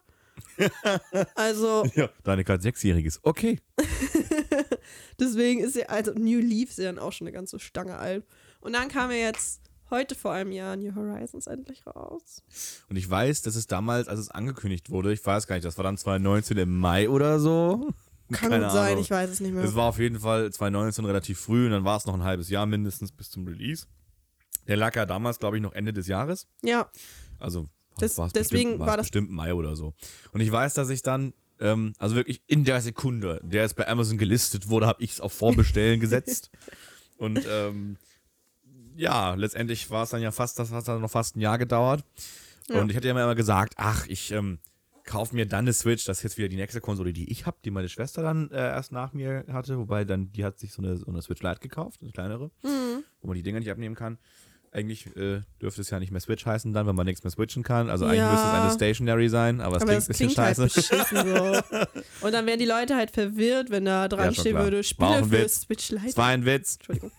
[1.35, 3.19] also, Ja, deine gerade Sechsjähriges.
[3.23, 3.59] Okay.
[5.19, 8.25] deswegen ist ja, also New Leaf ist ja dann auch schon eine ganze Stange alt.
[8.61, 12.43] Und dann kam ja jetzt heute vor einem Jahr New Horizons endlich raus.
[12.89, 15.77] Und ich weiß, dass es damals, als es angekündigt wurde, ich weiß gar nicht, das
[15.77, 17.89] war dann 2019 im Mai oder so.
[18.31, 19.03] Kann Keine gut sein, Ahnung.
[19.03, 19.63] ich weiß es nicht mehr.
[19.63, 22.49] Es war auf jeden Fall 2019 relativ früh und dann war es noch ein halbes
[22.49, 23.87] Jahr mindestens bis zum Release.
[24.67, 26.47] Der lag ja damals, glaube ich, noch Ende des Jahres.
[26.61, 26.89] ja,
[27.39, 29.93] Also Das- deswegen bestimmt, war das- bestimmt Mai oder so.
[30.31, 33.87] Und ich weiß, dass ich dann, ähm, also wirklich in der Sekunde, der es bei
[33.87, 36.51] Amazon gelistet wurde, habe ich es auf Vorbestellen gesetzt.
[37.17, 37.97] Und ähm,
[38.99, 42.03] ja, letztendlich war es dann ja fast, das hat dann noch fast ein Jahr gedauert.
[42.69, 42.81] Ja.
[42.81, 44.59] Und ich hatte ja immer gesagt, ach, ich ähm,
[45.05, 46.05] kaufe mir dann eine Switch.
[46.05, 48.57] Das ist jetzt wieder die nächste Konsole, die ich habe, die meine Schwester dann äh,
[48.57, 49.77] erst nach mir hatte.
[49.79, 53.03] Wobei dann, die hat sich so eine, so eine Switch Lite gekauft, eine kleinere, Mhm.
[53.21, 54.19] wo man die Dinger nicht abnehmen kann.
[54.71, 57.63] Eigentlich äh, dürfte es ja nicht mehr Switch heißen dann, wenn man nichts mehr switchen
[57.63, 57.89] kann.
[57.89, 58.31] Also eigentlich Ja.
[58.31, 60.73] müsste es eine Stationary sein, aber es aber klingt das ein bisschen halt scheiße.
[60.75, 61.81] beschissen so.
[62.27, 65.49] Und dann wären die Leute halt verwirrt, wenn da dran Ja, stehen würde, Spiele für.
[65.49, 66.09] Switch Lite.
[66.09, 66.75] Es war ein Witz.
[66.75, 67.11] Entschuldigung.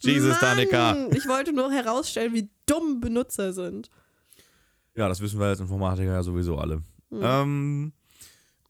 [0.00, 1.08] Jesus, Mann, Danica.
[1.12, 3.90] Ich wollte nur herausstellen, wie dumm Benutzer sind.
[4.94, 6.82] Ja, das wissen wir als Informatiker ja sowieso alle.
[7.10, 7.20] Hm.
[7.22, 7.92] Ähm,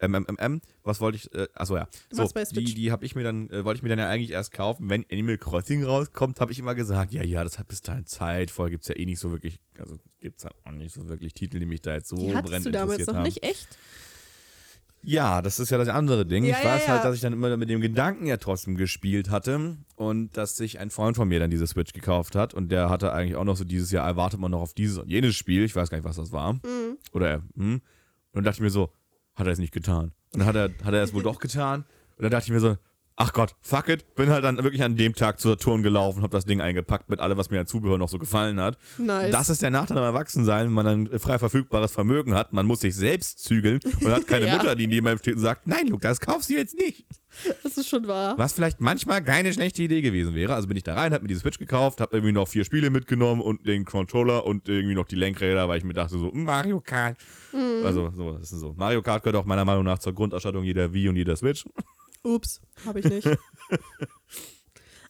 [0.00, 3.64] MMM, was wollte ich, äh, achso ja, so, die, die habe ich mir dann, äh,
[3.64, 6.74] wollte ich mir dann ja eigentlich erst kaufen, wenn Animal Crossing rauskommt, habe ich immer
[6.74, 9.30] gesagt, ja, ja, das hat bis dahin Zeit, vorher gibt es ja eh nicht so
[9.30, 12.16] wirklich, also gibt es halt auch nicht so wirklich Titel, die mich da jetzt so
[12.16, 13.22] Die brennend du damals interessiert noch haben.
[13.22, 13.78] nicht echt?
[15.04, 16.44] Ja, das ist ja das andere Ding.
[16.44, 16.92] Ja, ich weiß ja.
[16.94, 20.78] halt, dass ich dann immer mit dem Gedanken ja trotzdem gespielt hatte und dass sich
[20.78, 23.56] ein Freund von mir dann diese Switch gekauft hat und der hatte eigentlich auch noch
[23.56, 25.64] so dieses Jahr erwartet man noch auf dieses und jenes Spiel.
[25.64, 26.54] Ich weiß gar nicht, was das war.
[26.54, 26.98] Mhm.
[27.12, 27.74] Oder er, hm.
[27.74, 27.82] Und
[28.32, 28.90] dann dachte ich mir so,
[29.34, 30.12] hat er es nicht getan.
[30.32, 31.84] Und dann hat er, hat er es wohl doch getan.
[32.16, 32.76] Und dann dachte ich mir so,
[33.16, 34.14] ach Gott, fuck it.
[34.14, 37.20] Bin halt dann wirklich an dem Tag zur Turn gelaufen, hab das Ding eingepackt mit
[37.20, 38.78] allem, was mir an Zubehör noch so gefallen hat.
[38.98, 39.30] Nice.
[39.30, 42.52] Das ist der Nachteil am Erwachsensein, wenn man dann frei verfügbares Vermögen hat.
[42.52, 44.56] Man muss sich selbst zügeln und hat keine Ja.
[44.56, 47.06] Mutter, die neben einem steht und sagt, nein, Luke, das kaufst du jetzt nicht.
[47.64, 48.34] Das ist schon wahr.
[48.38, 50.54] Was vielleicht manchmal keine schlechte Idee gewesen wäre.
[50.54, 52.90] Also bin ich da rein, hab mir die Switch gekauft, hab irgendwie noch vier Spiele
[52.90, 56.80] mitgenommen und den Controller und irgendwie noch die Lenkräder, weil ich mir dachte so, Mario
[56.80, 57.16] Kart.
[57.52, 57.84] Mhm.
[57.84, 58.74] Also so, das ist so.
[58.76, 61.64] Mario Kart gehört auch meiner Meinung nach zur Grundausstattung jeder Wii und jeder Switch.
[62.24, 63.26] Ups, habe ich nicht.
[63.26, 63.38] Das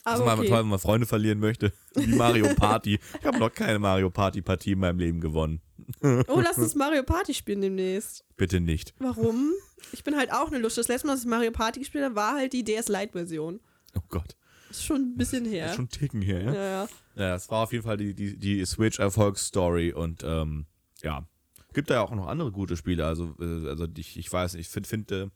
[0.04, 0.48] Aber ist mal okay.
[0.48, 1.72] toll, wenn man Freunde verlieren möchte.
[1.94, 2.98] Wie Mario Party.
[3.18, 5.62] Ich habe noch keine Mario Party Partie in meinem Leben gewonnen.
[6.02, 8.22] Oh, lass uns Mario Party spielen demnächst.
[8.36, 8.92] Bitte nicht.
[8.98, 9.52] Warum?
[9.92, 10.76] Ich bin halt auch eine Lust.
[10.76, 13.60] Das letzte Mal, dass ich Mario Party gespielt habe, war halt die DS Lite-Version.
[13.96, 14.36] Oh Gott.
[14.68, 15.66] Ist schon ein bisschen Das her.
[15.70, 16.52] ist schon ein Ticken hier, ja?
[16.52, 16.88] ja, ja.
[17.16, 20.66] Ja, es war auf jeden Fall die, die, die Switch-Erfolgsstory und ähm,
[21.02, 21.26] ja,
[21.72, 23.06] gibt da ja auch noch andere gute Spiele.
[23.06, 25.28] Also, äh, also ich, ich weiß, ich finde, find, äh,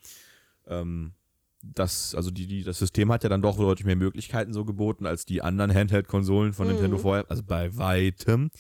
[0.67, 1.13] ähm,
[1.63, 5.07] das, also die, die, das System hat ja dann doch deutlich mehr Möglichkeiten so geboten
[5.07, 6.75] als die anderen Handheld-Konsolen von Mhm.
[6.75, 7.27] Nintendo vorher.
[7.29, 8.51] Also bei weitem.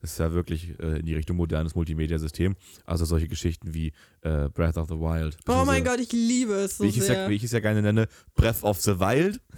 [0.00, 2.54] Das ist ja wirklich äh, in die Richtung modernes Multimedia-System.
[2.84, 5.36] Also solche Geschichten wie äh, Breath of the Wild.
[5.48, 7.28] Oh mein Gott, ich liebe es so wie ich, es ja, sehr.
[7.28, 9.40] wie ich es ja gerne nenne, Breath of the Wild.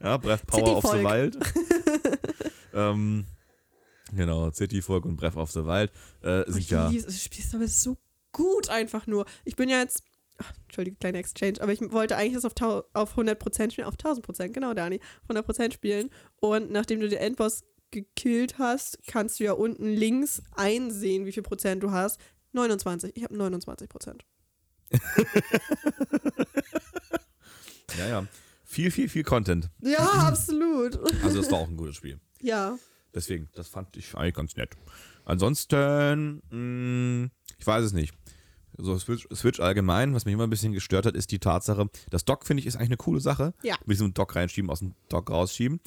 [0.00, 0.98] Ja, Breath Power of the.
[1.02, 1.36] Wild.
[2.72, 3.24] ähm,
[4.14, 5.90] genau, City Folk und Breath of the Wild
[6.22, 6.88] äh, Oh, sind ich ja.
[6.88, 7.06] liebe es.
[7.06, 7.96] Du spielst aber so
[8.30, 9.26] gut einfach nur.
[9.44, 10.04] Ich bin ja jetzt.
[10.38, 14.48] Ach, Entschuldige, kleine Exchange, aber ich wollte eigentlich das auf, auf 100% spielen, auf 1000%,
[14.48, 16.10] genau, Dani, 100% spielen.
[16.40, 21.42] Und nachdem du den Endboss gekillt hast, kannst du ja unten links einsehen, wie viel
[21.42, 22.20] Prozent du hast.
[22.52, 23.12] 29.
[23.16, 24.24] Ich habe 29 Prozent.
[27.98, 28.26] Ja, ja.
[28.64, 29.70] Viel, viel, viel Content.
[29.80, 30.98] Ja, absolut.
[31.22, 32.20] Also, das war auch ein gutes Spiel.
[32.42, 32.78] Ja.
[33.14, 34.76] Deswegen, das fand ich eigentlich ganz nett.
[35.24, 38.14] Ansonsten, mh, ich weiß es nicht.
[38.78, 42.24] So Switch, Switch allgemein, was mich immer ein bisschen gestört hat, ist die Tatsache, das
[42.24, 43.52] Dock finde ich ist eigentlich eine coole Sache.
[43.62, 43.76] Ja.
[43.84, 45.80] Mit diesem Dock reinschieben, aus dem Dock rausschieben.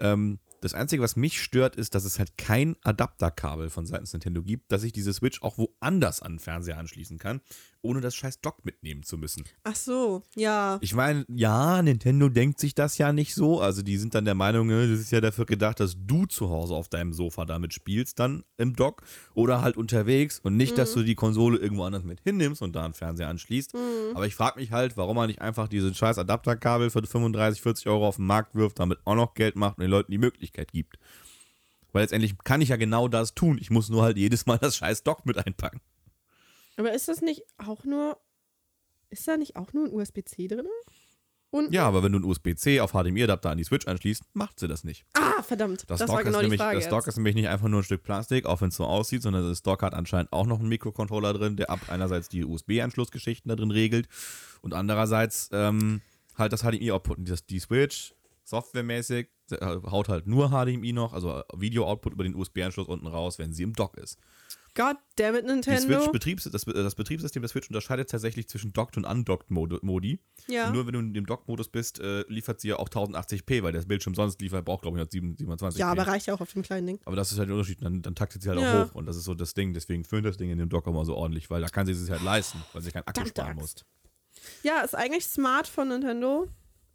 [0.00, 4.42] Ähm, das Einzige, was mich stört, ist, dass es halt kein Adapterkabel von seitens Nintendo
[4.42, 7.40] gibt, dass ich diese Switch auch woanders an den Fernseher anschließen kann,
[7.82, 9.44] ohne das scheiß Dock mitnehmen zu müssen.
[9.64, 10.78] Ach so, ja.
[10.80, 13.60] Ich meine, ja, Nintendo denkt sich das ja nicht so.
[13.60, 16.50] Also die sind dann der Meinung, ne, das ist ja dafür gedacht, dass du zu
[16.50, 19.02] Hause auf deinem Sofa damit spielst, dann im Dock
[19.34, 22.84] oder halt unterwegs und nicht, dass du die Konsole irgendwo anders mit hinnimmst und da
[22.84, 23.74] einen Fernseher anschließt.
[24.14, 27.86] Aber ich frage mich halt, warum man nicht einfach diese scheiß Adapterkabel für 35, 40
[27.88, 30.72] Euro auf den Markt wirft, damit auch noch Geld macht und den Leuten die Möglichkeit
[30.72, 30.98] gibt.
[31.92, 33.58] Weil letztendlich kann ich ja genau das tun.
[33.60, 35.80] Ich muss nur halt jedes Mal das scheiß Dock mit einpacken.
[36.78, 38.18] Aber ist das nicht auch nur.
[39.10, 40.66] Ist da nicht auch nur ein USB-C drin?
[41.50, 44.68] Und Ja, aber wenn du einen USB-C auf HDMI-Adapter an die Switch anschließt, macht sie
[44.68, 45.06] das nicht.
[45.14, 45.84] Ah, verdammt.
[45.88, 48.02] Das, Das, Dock, genau ist nämlich, das Dock ist nämlich nicht einfach nur ein Stück
[48.02, 51.32] Plastik, auch wenn es so aussieht, sondern das Dock hat anscheinend auch noch einen Mikrocontroller
[51.32, 54.08] drin, der ab einerseits die USB-Anschlussgeschichten da drin regelt
[54.60, 56.02] und andererseits ähm,
[56.36, 57.18] halt das HDMI-Output.
[57.48, 58.14] Die Switch,
[58.44, 59.56] softwaremäßig, äh,
[59.90, 63.72] haut halt nur HDMI noch, also Video-Output über den USB-Anschluss unten raus, wenn sie im
[63.72, 64.18] Dock ist.
[64.78, 65.98] God damn it, Die Nintendo.
[66.00, 70.20] Switch Betriebs, das, das Betriebssystem der Switch unterscheidet tatsächlich zwischen Docked und Undocked Modi.
[70.46, 70.68] Ja.
[70.68, 73.72] Und nur wenn du in dem Dock-Modus bist, äh, liefert sie ja auch 1080p, weil
[73.72, 75.78] das Bildschirm sonst liefert, braucht glaube ich noch 7- 27p.
[75.78, 77.00] ja, aber reicht ja auch auf dem kleinen Ding.
[77.06, 77.82] Aber das ist halt der Unterschied.
[77.82, 78.84] Dann, dann taktet sie halt Ja.
[78.84, 78.94] auch hoch.
[78.94, 79.74] Und das ist so das Ding.
[79.74, 81.98] Deswegen föhnt das Ding in dem Dock immer so ordentlich, weil da kann sie es
[81.98, 83.74] sich halt leisten, weil sie keinen Akku Verdammte sparen muss.
[84.62, 86.46] Ja, ist eigentlich smart von Nintendo,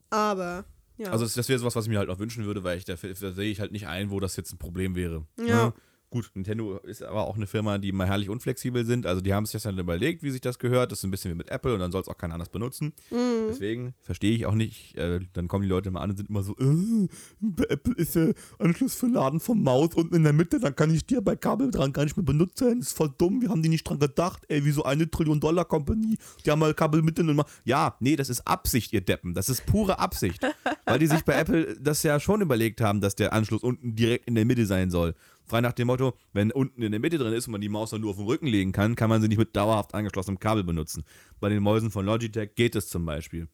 [0.10, 0.64] aber
[0.98, 1.12] ja.
[1.12, 2.94] Also das, das wäre sowas, was ich mir halt noch wünschen würde, weil ich da,
[2.96, 5.26] da sehe ich halt nicht ein, wo das jetzt ein Problem wäre.
[5.38, 5.66] Ja.
[5.68, 5.74] Ne?
[6.14, 9.08] Gut, Nintendo ist aber auch eine Firma, die mal herrlich unflexibel sind.
[9.08, 10.92] Also die haben sich das dann überlegt, wie sich das gehört.
[10.92, 12.94] Das ist ein bisschen wie mit Apple und dann soll es auch keiner anders benutzen.
[13.10, 13.48] Mhm.
[13.50, 14.96] Deswegen verstehe ich auch nicht.
[14.96, 17.08] Äh, dann kommen die Leute mal an und sind immer so, äh,
[17.40, 20.94] bei Apple ist der Anschluss für Laden vom Maus unten in der Mitte, dann kann
[20.94, 22.78] ich dir bei Kabel dran gar nicht mehr benutzen.
[22.78, 24.44] Das ist voll dumm, wir haben die nicht dran gedacht.
[24.50, 27.46] Ey, wie so eine Trillion Dollar Company, die haben mal Kabel mitten und mal.
[27.64, 29.34] Ja, nee, das ist Absicht, ihr Deppen.
[29.34, 30.46] Das ist pure Absicht.
[30.86, 34.28] Weil die sich bei Apple das ja schon überlegt haben, dass der Anschluss unten direkt
[34.28, 35.16] in der Mitte sein soll.
[35.46, 37.92] Frei nach dem Motto, wenn unten in der Mitte drin ist und man die Maus
[37.92, 40.64] dann nur auf den Rücken legen kann, kann man sie nicht mit dauerhaft angeschlossenem Kabel
[40.64, 41.04] benutzen.
[41.40, 43.48] Bei den Mäusen von Logitech geht es zum Beispiel.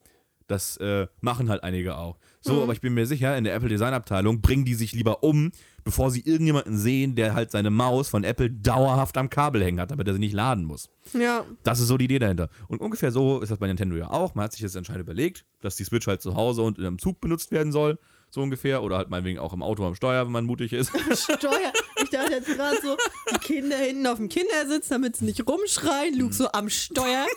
[0.50, 2.18] Das äh, machen halt einige auch.
[2.42, 5.22] So, aber ich bin mir sicher, in der Apple Design Abteilung bringen die sich lieber
[5.24, 5.52] um,
[5.84, 9.92] bevor sie irgendjemanden sehen, der halt seine Maus von Apple dauerhaft am Kabel hängen hat,
[9.92, 10.90] damit er sie nicht laden muss.
[11.14, 11.46] ja.
[11.64, 12.50] Das ist so die Idee dahinter.
[12.68, 14.34] Und ungefähr so ist das bei Nintendo ja auch.
[14.34, 16.98] Man hat sich jetzt anscheinend überlegt, dass die Switch halt zu Hause und in einem
[16.98, 18.00] Zug benutzt werden soll.
[18.30, 18.84] So ungefähr.
[18.84, 20.90] Oder halt meinetwegen auch im Auto am Steuer, wenn man mutig ist.
[21.14, 21.74] Steuer.
[22.02, 22.98] Ich dachte jetzt gerade so,
[23.34, 26.18] die Kinder hinten auf dem Kindersitz, damit sie nicht rumschreien.
[26.18, 27.26] Luke so am Steuer.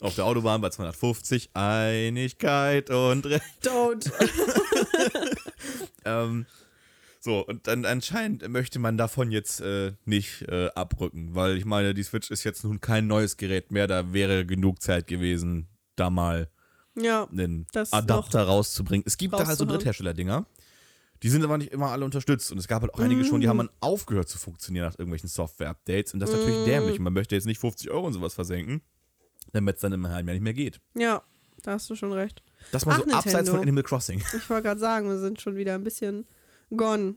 [0.00, 1.50] Auf der Autobahn bei 250.
[1.54, 3.44] Einigkeit und Recht.
[3.62, 4.10] Don't.
[6.04, 6.46] Ähm,
[7.20, 11.92] so, und dann anscheinend möchte man davon jetzt äh, nicht äh, abrücken, weil ich meine,
[11.92, 16.08] die Switch ist jetzt nun kein neues Gerät mehr, da wäre genug Zeit gewesen, da
[16.08, 16.48] mal
[16.96, 17.28] Ja.
[17.30, 19.04] einen Das Adapter rauszubringen.
[19.06, 19.64] Es gibt da halt so.
[19.64, 20.46] Dritthersteller-Dinger.
[21.22, 22.50] Die sind aber nicht immer alle unterstützt.
[22.50, 25.28] Und es gab halt auch einige schon, die haben dann aufgehört zu funktionieren nach irgendwelchen
[25.28, 26.14] Software-Updates.
[26.14, 26.98] Und das ist natürlich dämlich.
[26.98, 28.80] Man möchte jetzt nicht 50 Euro und sowas versenken.
[29.52, 30.80] Damit es dann im halben Jahr nicht mehr geht.
[30.94, 31.22] Ja,
[31.62, 32.42] da hast du schon recht.
[32.72, 33.52] Das mal Ach, so abseits Nintendo.
[33.52, 34.22] von Animal Crossing.
[34.36, 36.26] Ich wollte gerade sagen, wir sind schon wieder ein bisschen
[36.74, 37.16] gone.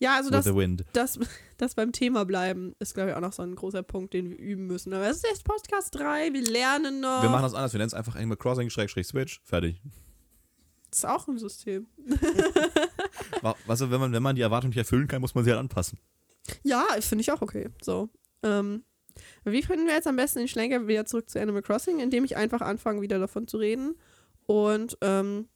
[0.00, 0.46] Ja, also das,
[0.94, 1.18] das,
[1.58, 4.38] das beim Thema bleiben ist, glaube ich, auch noch so ein großer Punkt, den wir
[4.38, 4.92] üben müssen.
[4.94, 7.22] Aber es ist jetzt Podcast 3, wir lernen noch.
[7.22, 7.72] Wir machen das anders.
[7.74, 9.40] Wir nennen es einfach Animal Crossing, Switch.
[9.44, 9.80] Fertig.
[10.90, 11.86] das ist auch ein System.
[13.42, 15.60] Wa- Also, wenn man, wenn man die Erwartung nicht erfüllen kann, muss man sie halt
[15.60, 15.98] anpassen.
[16.62, 17.68] Ja, finde ich auch okay.
[17.82, 18.08] So.
[18.42, 18.84] Ähm,
[19.44, 22.36] wie finden wir jetzt am besten den Schlenker wieder zurück zu Animal Crossing, indem ich
[22.36, 23.96] einfach anfange, wieder davon zu reden.
[24.46, 25.48] Und ähm,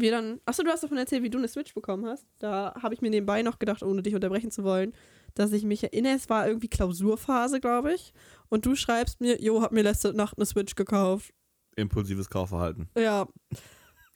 [0.00, 0.40] wir dann.
[0.44, 2.26] Achso, du hast davon erzählt, wie du eine Switch bekommen hast.
[2.38, 4.92] Da habe ich mir nebenbei noch gedacht, ohne dich unterbrechen zu wollen,
[5.34, 8.12] dass ich mich erinnere, es war irgendwie Klausurphase, glaube ich.
[8.48, 11.32] Und du schreibst mir, jo, hab mir letzte Nacht eine Switch gekauft.
[11.76, 12.88] Impulsives Kaufverhalten.
[12.96, 13.26] Ja.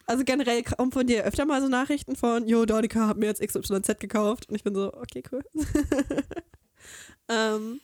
[0.05, 3.41] Also generell kommen von dir öfter mal so Nachrichten von, yo, Donika hat mir jetzt
[3.41, 4.49] XYZ gekauft.
[4.49, 5.43] Und ich bin so, okay, cool.
[7.29, 7.79] ähm,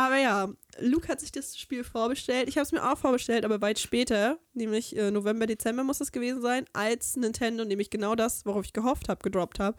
[0.00, 0.48] aber ja,
[0.80, 2.48] Luke hat sich das Spiel vorbestellt.
[2.48, 6.10] Ich habe es mir auch vorbestellt, aber weit später, nämlich äh, November, Dezember muss es
[6.10, 9.76] gewesen sein, als Nintendo nämlich genau das, worauf ich gehofft habe, gedroppt habe.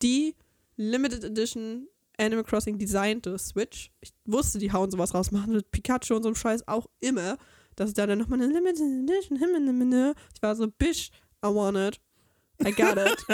[0.00, 0.36] Die
[0.76, 3.90] Limited Edition Animal Crossing designte Switch.
[4.00, 7.36] Ich wusste, die hauen sowas raus, machen mit Pikachu und so einem Scheiß auch immer.
[7.74, 11.10] Dass da dann nochmal eine Limited Edition, ich war so, bish,
[11.44, 12.00] I want it.
[12.64, 13.24] I got it.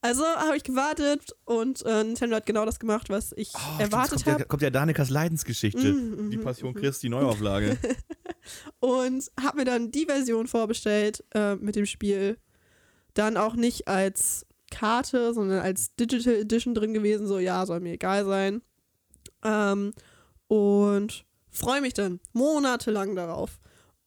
[0.00, 4.24] Also habe ich gewartet und äh, Nintendo hat genau das gemacht, was ich Oh, erwartet
[4.24, 4.44] ja, habe.
[4.44, 5.92] kommt ja Danikas Leidensgeschichte.
[5.92, 6.78] Mhm, die mhm, Passion mhm.
[6.78, 7.76] Christi Neuauflage.
[8.80, 12.38] und habe mir dann die Version vorbestellt äh, mit dem Spiel.
[13.14, 17.26] Dann auch nicht als Karte, sondern als Digital Edition drin gewesen.
[17.26, 18.62] So, ja, soll mir egal sein.
[19.42, 19.92] Ähm,
[20.46, 23.58] und freue mich dann monatelang darauf.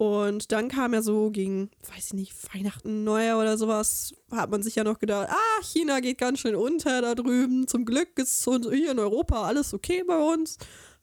[0.02, 4.64] Und dann kam ja so gegen, weiß ich nicht, Weihnachten, Neujahr oder sowas, hat man
[4.64, 7.68] sich ja noch gedacht, ah, China geht ganz schön unter da drüben.
[7.68, 10.58] Zum Glück ist hier in Europa alles okay bei uns.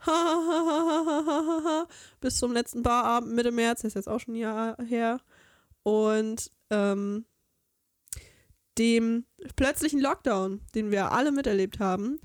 [0.04, 1.86] Ha, ha, ha.
[2.20, 5.20] Bis zum letzten Barabend Mitte März, das ist jetzt auch schon ein Jahr her.
[5.84, 7.24] Und ähm,
[8.78, 12.18] dem plötzlichen Lockdown, den wir alle miterlebt haben,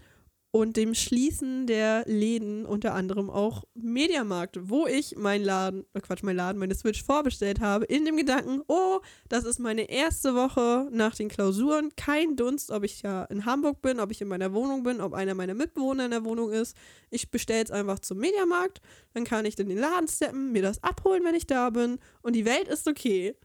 [0.55, 6.21] und dem Schließen der Läden, unter anderem auch Mediamarkt, wo ich mein Laden, äh Quatsch,
[6.21, 10.87] mein Laden, meine Switch vorbestellt habe, in dem Gedanken, oh, das ist meine erste Woche
[10.91, 14.53] nach den Klausuren, kein Dunst, ob ich ja in Hamburg bin, ob ich in meiner
[14.53, 16.77] Wohnung bin, ob einer meiner Mitbewohner in der Wohnung ist.
[17.09, 18.79] Ich bestelle es einfach zum Mediamarkt,
[19.15, 22.35] dann kann ich in den Laden steppen, mir das abholen, wenn ich da bin und
[22.35, 23.35] die Welt ist okay.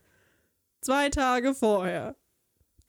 [0.83, 2.17] Zwei Tage vorher.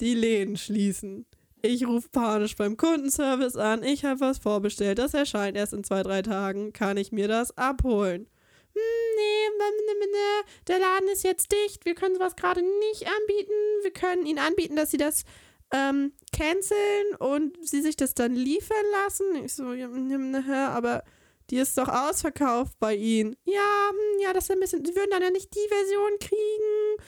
[0.02, 1.26] Die Läden schließen.
[1.62, 3.84] Ich rufe panisch beim Kundenservice an.
[3.84, 4.98] Ich habe was vorbestellt.
[4.98, 6.72] Das erscheint erst in zwei, drei Tagen.
[6.72, 8.28] Kann ich mir das abholen?
[8.74, 8.82] Hm,
[9.18, 11.84] nee, mm, der Laden ist jetzt dicht.
[11.86, 13.52] Wir können sowas gerade nicht anbieten.
[13.82, 15.24] Wir können Ihnen anbieten, dass Sie das
[15.74, 19.44] ähm, canceln und Sie sich das dann liefern lassen.
[19.44, 21.04] Ich so, mm, aber
[21.50, 23.36] die ist doch ausverkauft bei Ihnen.
[23.44, 24.86] Ja, hm, ja, das ist ein bisschen.
[24.86, 27.04] Sie würden dann ja nicht die Version kriegen.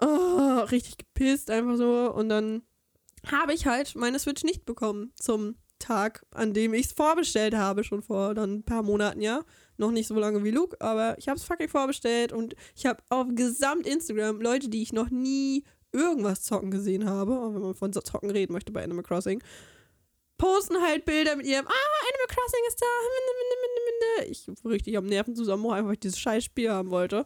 [0.00, 2.12] Oh, richtig gepisst, einfach so.
[2.12, 2.62] Und dann
[3.30, 7.84] habe ich halt meine Switch nicht bekommen zum Tag, an dem ich es vorbestellt habe,
[7.84, 9.44] schon vor dann ein paar Monaten, ja.
[9.76, 13.02] Noch nicht so lange wie Luke, aber ich habe es fucking vorbestellt und ich habe
[13.10, 17.92] auf gesamt Instagram Leute, die ich noch nie irgendwas zocken gesehen habe, wenn man von
[17.92, 19.42] zocken reden möchte bei Animal Crossing,
[20.38, 24.24] posten halt Bilder mit ihrem, ah, Animal Crossing ist da.
[24.26, 27.24] Ich richtig am Nervenzusammenbruch, einfach weil ich dieses scheiß Spiel haben wollte.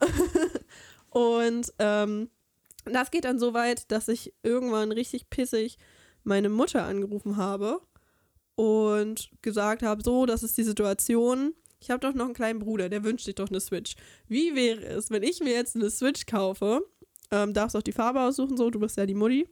[1.10, 2.30] und ähm,
[2.84, 5.78] das geht dann so weit, dass ich irgendwann richtig pissig
[6.24, 7.80] meine Mutter angerufen habe
[8.54, 11.54] und gesagt habe, so, das ist die Situation.
[11.80, 13.94] Ich habe doch noch einen kleinen Bruder, der wünscht sich doch eine Switch.
[14.28, 16.86] Wie wäre es, wenn ich mir jetzt eine Switch kaufe?
[17.30, 19.48] Ähm, darfst auch die Farbe aussuchen, so, du bist ja die Mutti.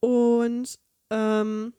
[0.00, 0.78] Und
[1.10, 1.72] ähm,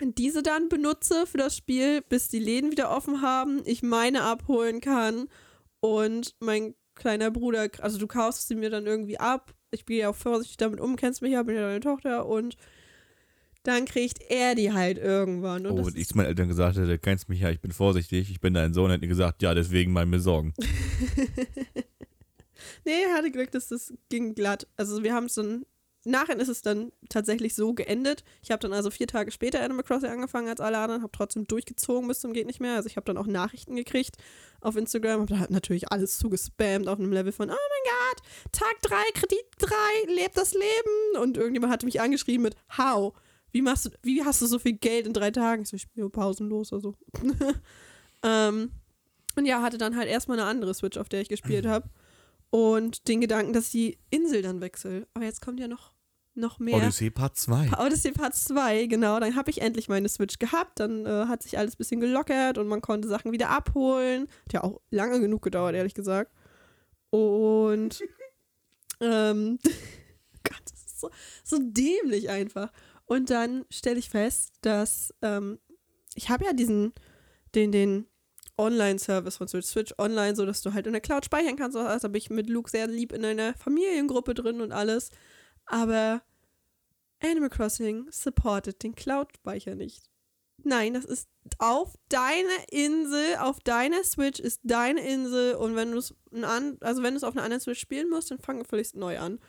[0.00, 4.80] diese dann benutze für das Spiel, bis die Läden wieder offen haben, ich meine abholen
[4.80, 5.28] kann
[5.80, 9.54] und mein kleiner Bruder, also du kaufst sie mir dann irgendwie ab.
[9.72, 12.56] Ich gehe ja auch vorsichtig damit um, kennst mich ja, bin ja deine Tochter und
[13.64, 15.66] dann kriegt er die halt irgendwann.
[15.66, 18.30] Und Oh, und ich zu meinen Eltern gesagt hätte, kennst mich ja, ich bin vorsichtig,
[18.30, 20.54] ich bin dein Sohn, hätten die gesagt, ja, deswegen mal mir Sorgen.
[22.84, 24.66] Nee, er hatte Glück, dass das ging glatt.
[24.76, 25.64] Also wir haben es dann,
[26.04, 28.24] nachher ist es dann tatsächlich so geendet.
[28.42, 31.46] Ich habe dann also vier Tage später Animal Crossing angefangen als alle anderen, habe trotzdem
[31.46, 32.76] durchgezogen bis zum geht nicht mehr.
[32.76, 34.16] Also ich habe dann auch Nachrichten gekriegt
[34.60, 38.82] auf Instagram, habe da natürlich alles zugespammt auf einem Level von, oh mein Gott, Tag
[38.82, 39.74] 3, Kredit 3,
[40.14, 41.20] lebt das Leben.
[41.20, 43.14] Und irgendjemand hatte mich angeschrieben mit, how?
[43.50, 45.62] Wie machst du, wie hast du so viel Geld in drei Tagen?
[45.62, 46.94] Ich so, ich spiele pausenlos, also.
[48.22, 48.70] ähm,
[49.36, 51.88] und ja, hatte dann halt erstmal eine andere Switch, auf der ich gespielt habe.
[52.54, 55.06] Und den Gedanken, dass die Insel dann wechsle.
[55.14, 55.94] Aber jetzt kommt ja noch
[56.34, 56.76] noch mehr.
[56.76, 57.72] Odyssey Part 2.
[57.78, 59.18] Odyssey Part 2, genau.
[59.20, 60.80] Dann habe ich endlich meine Switch gehabt.
[60.80, 64.28] Dann äh, hat sich alles ein bisschen gelockert und man konnte Sachen wieder abholen.
[64.44, 66.30] Hat ja auch lange genug gedauert, ehrlich gesagt.
[67.08, 68.02] Und
[69.00, 69.58] ähm,
[70.44, 71.10] Gott, das ist so,
[71.42, 72.70] so dämlich einfach.
[73.06, 75.58] Und dann stelle ich fest, dass ähm,
[76.14, 76.92] ich habe ja diesen,
[77.54, 78.06] den, den
[78.62, 81.76] Online-Service von Switch, Switch Online, so dass du halt in der Cloud speichern kannst.
[81.76, 85.10] Also bin ich mit Luke sehr lieb in einer Familiengruppe drin und alles.
[85.66, 86.22] Aber
[87.22, 90.10] Animal Crossing supportet den Cloud-Speicher nicht.
[90.64, 95.98] Nein, das ist auf deiner Insel, auf deiner Switch ist deine Insel und wenn du
[95.98, 96.14] es
[96.80, 99.40] also wenn du es auf einer anderen Switch spielen musst, dann fang völlig neu an.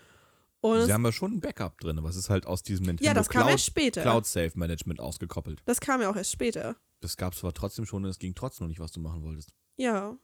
[0.62, 3.14] Und Sie haben ja schon ein Backup drin, es ist halt aus diesem Nintendo ja,
[3.14, 4.02] das kam Cloud, erst später.
[4.02, 5.62] Cloud Save Management ausgekoppelt.
[5.66, 6.78] Das kam ja auch erst später.
[7.04, 9.24] Das gab es aber trotzdem schon und es ging trotzdem noch nicht, was du machen
[9.24, 9.54] wolltest.
[9.76, 10.18] Ja.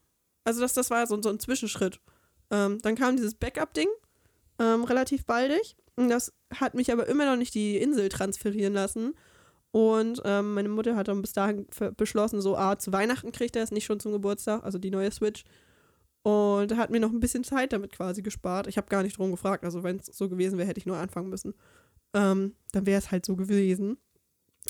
[0.45, 1.99] Also das, das war so, so ein Zwischenschritt.
[2.51, 3.89] Ähm, dann kam dieses Backup-Ding
[4.59, 5.75] ähm, relativ baldig.
[5.97, 9.13] Und das hat mich aber immer noch nicht die Insel transferieren lassen.
[9.71, 11.67] Und ähm, meine Mutter hat dann bis dahin
[11.97, 15.11] beschlossen, so, ah, zu Weihnachten kriegt er es, nicht schon zum Geburtstag, also die neue
[15.11, 15.43] Switch.
[16.23, 18.67] Und hat mir noch ein bisschen Zeit damit quasi gespart.
[18.67, 19.65] Ich habe gar nicht drum gefragt.
[19.65, 21.53] Also, wenn es so gewesen wäre, hätte ich nur anfangen müssen.
[22.13, 23.97] Ähm, dann wäre es halt so gewesen.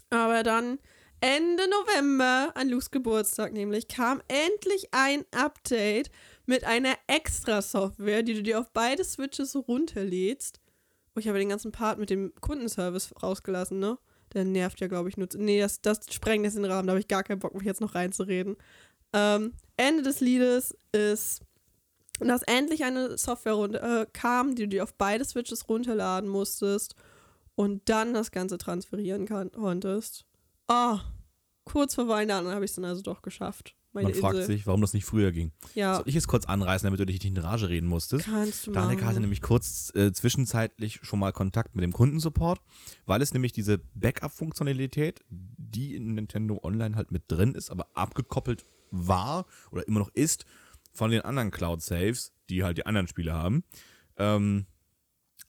[0.09, 0.79] Aber dann
[1.21, 6.11] Ende November, an Lu's Geburtstag nämlich, kam endlich ein Update
[6.45, 10.61] mit einer Extra-Software, die du dir auf beide Switches runterlädst.
[11.15, 13.97] Oh, ich habe den ganzen Part mit dem Kundenservice rausgelassen, ne?
[14.33, 15.27] Der nervt ja, glaube ich, nur.
[15.35, 17.81] Nee, das, das sprengt jetzt den Rahmen, da habe ich gar keinen Bock, mich jetzt
[17.81, 18.55] noch reinzureden.
[19.11, 21.41] Ähm, Ende des Liedes ist,
[22.19, 26.95] dass endlich eine Software runter, äh, kam, die du dir auf beide Switches runterladen musstest
[27.55, 30.25] und dann das Ganze transferieren kann, konntest.
[30.69, 31.01] Ah,
[31.65, 33.75] kurz vor Weihnachten habe ich es dann also doch geschafft.
[33.91, 34.21] Man Insel.
[34.21, 35.51] fragt sich, warum das nicht früher ging.
[35.73, 35.95] Ja.
[35.95, 38.25] Soll ich es kurz anreißen, damit du dich nicht in Rage reden musstest?
[38.25, 42.61] Kannst du Danek hatte nämlich kurz äh, zwischenzeitlich schon mal Kontakt mit dem Kundensupport,
[43.07, 48.63] weil es nämlich diese Backup-Funktionalität, die in Nintendo Online halt mit drin ist, aber abgekoppelt
[48.91, 50.45] war oder immer noch ist
[50.93, 53.63] von den anderen Cloud-Saves, die halt die anderen Spiele haben.
[54.17, 54.67] Ähm,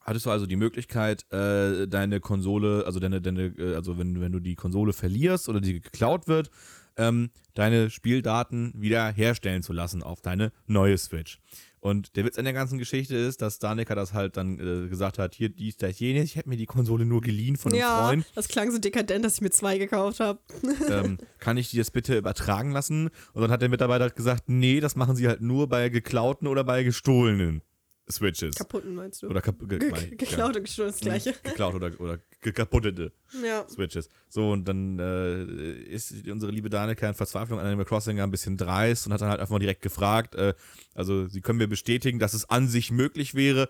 [0.00, 4.32] hattest du also die Möglichkeit, äh, deine Konsole, also deine, deine, äh, also wenn, wenn
[4.32, 6.50] du die Konsole verlierst oder die geklaut wird,
[6.96, 11.38] ähm, deine Spieldaten wieder herstellen zu lassen auf deine neue Switch.
[11.80, 15.18] Und der Witz an der ganzen Geschichte ist, dass Danica das halt dann äh, gesagt
[15.18, 18.06] hat, hier dies, das, jenes, ich hätte mir die Konsole nur geliehen von einem ja,
[18.06, 18.26] Freund.
[18.34, 20.40] das klang so dekadent, dass ich mir zwei gekauft habe.
[20.90, 23.08] ähm, kann ich die das bitte übertragen lassen?
[23.32, 26.48] Und dann hat der Mitarbeiter halt gesagt, nee, das machen sie halt nur bei geklauten
[26.48, 27.62] oder bei gestohlenen.
[28.10, 28.54] Switches.
[28.54, 29.28] Kaputten meinst du?
[29.28, 31.34] Oder kap ge ge geklaut und gestohlen das gleiche.
[31.42, 33.12] Geklaut oder, oder kaputtete
[33.44, 33.66] ja.
[33.68, 34.08] Switches.
[34.28, 38.56] So, und dann äh, ist unsere liebe Danica in Verzweiflung an Animal Crossing ein bisschen
[38.56, 40.54] dreist und hat dann halt einfach mal direkt gefragt, äh,
[40.94, 43.68] also sie können mir bestätigen, dass es an sich möglich wäre,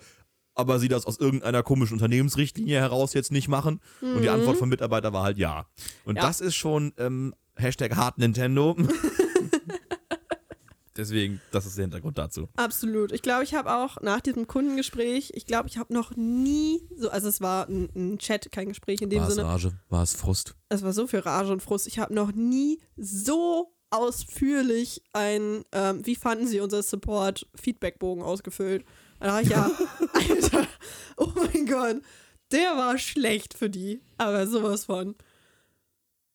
[0.55, 3.81] aber sie das aus irgendeiner komischen Unternehmensrichtlinie heraus jetzt nicht machen.
[4.01, 4.17] Mhm.
[4.17, 5.67] Und die Antwort vom Mitarbeiter war halt ja.
[6.05, 6.23] Und ja.
[6.23, 8.77] das ist schon ähm, Hashtag hart Nintendo.
[11.01, 12.51] Deswegen, das ist der Hintergrund dazu.
[12.57, 13.11] Absolut.
[13.13, 17.09] Ich glaube, ich habe auch nach diesem Kundengespräch, ich glaube, ich habe noch nie so,
[17.09, 19.45] also es war ein, ein Chat, kein Gespräch in dem war Sinne.
[19.45, 19.77] War es Rage?
[19.89, 20.57] War es Frust?
[20.69, 21.87] Es war so viel Rage und Frust.
[21.87, 28.85] Ich habe noch nie so ausführlich ein, ähm, wie fanden Sie unser Support-Feedback-Bogen ausgefüllt?
[29.21, 29.71] Da war ich ja,
[30.13, 30.67] Alter,
[31.17, 32.03] oh mein Gott,
[32.53, 35.15] der war schlecht für die, aber sowas von.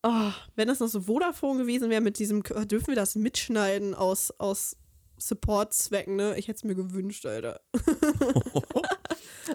[0.07, 4.29] Oh, wenn das noch so Vodafone gewesen wäre mit diesem, dürfen wir das mitschneiden aus,
[4.37, 4.77] aus
[5.17, 6.37] Support-Zwecken, ne?
[6.37, 7.59] Ich hätte es mir gewünscht, Alter.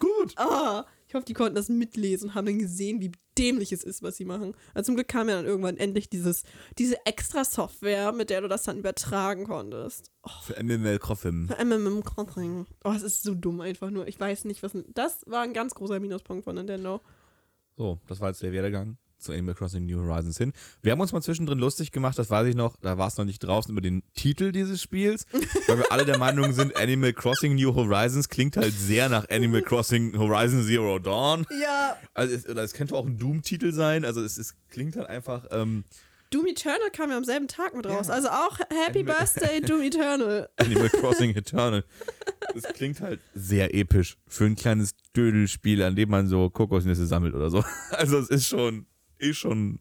[0.00, 0.34] Gut.
[0.40, 4.02] Oh, ich hoffe, die konnten das mitlesen und haben dann gesehen, wie dämlich es ist,
[4.02, 4.56] was sie machen.
[4.74, 6.42] Also zum Glück kam ja dann irgendwann endlich dieses,
[6.78, 10.10] diese extra Software, mit der du das dann übertragen konntest.
[10.24, 10.30] Oh.
[10.42, 11.46] Für MML Crossing.
[11.46, 12.66] Für MML Crossing.
[12.82, 14.08] Oh, es ist so dumm einfach nur.
[14.08, 14.72] Ich weiß nicht, was.
[14.94, 17.00] Das war ein ganz großer Minuspunkt von Nintendo.
[17.76, 20.52] So, das war jetzt der Werdegang zu Animal Crossing New Horizons hin.
[20.82, 23.24] Wir haben uns mal zwischendrin lustig gemacht, das weiß ich noch, da war es noch
[23.24, 25.26] nicht draußen über den Titel dieses Spiels,
[25.66, 29.62] weil wir alle der Meinung sind, Animal Crossing New Horizons klingt halt sehr nach Animal
[29.62, 31.46] Crossing Horizon Zero Dawn.
[31.62, 31.96] Ja.
[32.14, 35.46] Also es, oder es könnte auch ein Doom-Titel sein, also es, es klingt halt einfach.
[35.50, 35.84] Ähm,
[36.30, 38.06] Doom Eternal kam ja am selben Tag mit raus.
[38.06, 38.14] Ja.
[38.14, 40.48] Also auch Happy Animal Birthday Doom Eternal.
[40.58, 41.84] Animal Crossing Eternal.
[42.54, 47.34] Das klingt halt sehr episch für ein kleines Dödelspiel, an dem man so Kokosnüsse sammelt
[47.34, 47.64] oder so.
[47.90, 48.86] Also es ist schon
[49.20, 49.78] eh schon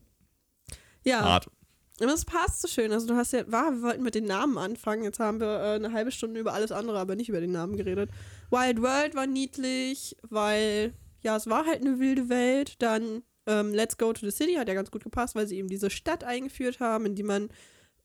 [1.03, 1.21] ja.
[1.21, 1.49] hart.
[2.01, 2.91] Aber es passt so schön.
[2.91, 5.03] Also du hast ja, war, wir wollten mit den Namen anfangen.
[5.03, 7.75] Jetzt haben wir äh, eine halbe Stunde über alles andere, aber nicht über den Namen
[7.75, 8.09] geredet.
[8.49, 12.81] Wild World war niedlich, weil ja, es war halt eine wilde Welt.
[12.81, 15.67] Dann ähm, Let's Go to the City hat ja ganz gut gepasst, weil sie eben
[15.67, 17.49] diese Stadt eingeführt haben, in die man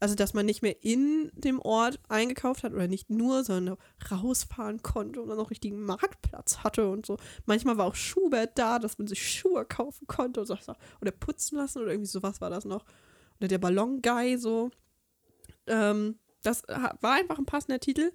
[0.05, 3.79] also dass man nicht mehr in dem Ort eingekauft hat oder nicht nur, sondern
[4.11, 7.17] rausfahren konnte und dann auch richtigen Marktplatz hatte und so.
[7.47, 10.59] Manchmal war auch Schubert da, dass man sich Schuhe kaufen konnte und so,
[11.01, 12.85] oder putzen lassen oder irgendwie sowas war das noch.
[13.41, 14.71] Oder der Ballon-Guy so.
[15.67, 18.13] Ähm, das war einfach ein passender Titel.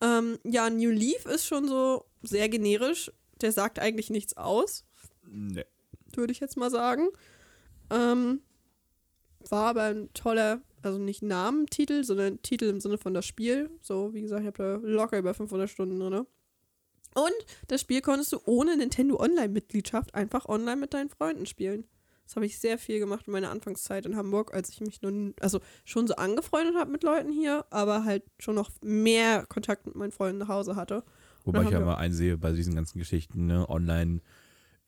[0.00, 3.10] Ähm, ja, New Leaf ist schon so sehr generisch.
[3.40, 4.84] Der sagt eigentlich nichts aus.
[5.26, 5.64] Nee.
[6.14, 7.08] Würde ich jetzt mal sagen.
[7.90, 8.40] Ähm,
[9.48, 13.70] war aber ein toller, also nicht Namentitel, sondern Titel im Sinne von das Spiel.
[13.80, 16.26] So, wie gesagt, ich habe da locker über 500 Stunden drin.
[17.14, 21.84] Und das Spiel konntest du ohne Nintendo Online-Mitgliedschaft einfach online mit deinen Freunden spielen.
[22.24, 25.34] Das habe ich sehr viel gemacht in meiner Anfangszeit in Hamburg, als ich mich nun,
[25.40, 29.94] also schon so angefreundet habe mit Leuten hier, aber halt schon noch mehr Kontakt mit
[29.94, 31.04] meinen Freunden nach Hause hatte.
[31.44, 34.20] Wobei ich ja mal einsehe bei diesen ganzen Geschichten, ne, online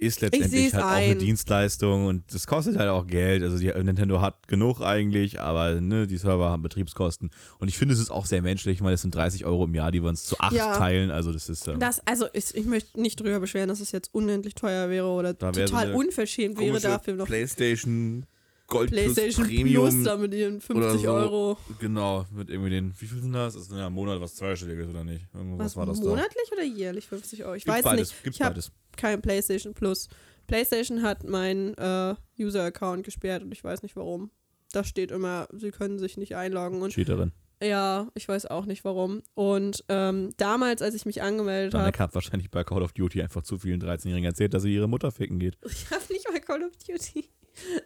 [0.00, 3.42] ist letztendlich halt auch eine Dienstleistung und das kostet halt auch Geld.
[3.42, 7.30] Also die, Nintendo hat genug eigentlich, aber ne, die Server haben Betriebskosten.
[7.58, 9.92] Und ich finde, es ist auch sehr menschlich, weil es sind 30 Euro im Jahr,
[9.92, 10.76] die wir uns zu acht ja.
[10.76, 11.10] teilen.
[11.10, 11.68] Also das ist.
[11.68, 15.06] Ähm, das, also ich, ich möchte nicht drüber beschweren, dass es jetzt unendlich teuer wäre
[15.06, 17.26] oder total so unverschämt wäre dafür noch.
[17.26, 18.24] PlayStation
[18.70, 19.90] Gold PlayStation Plus Premium.
[19.90, 21.10] Plus da mit ihren 50 so.
[21.10, 21.58] Euro.
[21.78, 23.54] Genau, mit irgendwie den, wie viel sind das?
[23.54, 25.26] Ist ja ein Monat was zweistelliges oder nicht?
[25.34, 26.56] Irgendwas was war das monatlich da?
[26.56, 27.54] oder jährlich 50 Euro?
[27.56, 28.08] Ich Gibt's weiß beides.
[28.10, 28.22] nicht.
[28.22, 28.72] Gibt's ich beides.
[28.96, 30.08] Kein PlayStation Plus.
[30.46, 34.30] PlayStation hat meinen äh, User-Account gesperrt und ich weiß nicht warum.
[34.72, 36.82] Da steht immer, sie können sich nicht einloggen.
[36.82, 37.32] Und Cheaterin.
[37.62, 39.22] Ja, ich weiß auch nicht warum.
[39.34, 41.96] Und ähm, damals, als ich mich angemeldet habe.
[41.98, 45.10] Hat wahrscheinlich bei Call of Duty einfach zu vielen 13-Jährigen erzählt, dass sie ihre Mutter
[45.10, 45.58] ficken geht.
[45.66, 47.28] Ich habe nicht bei Call of Duty.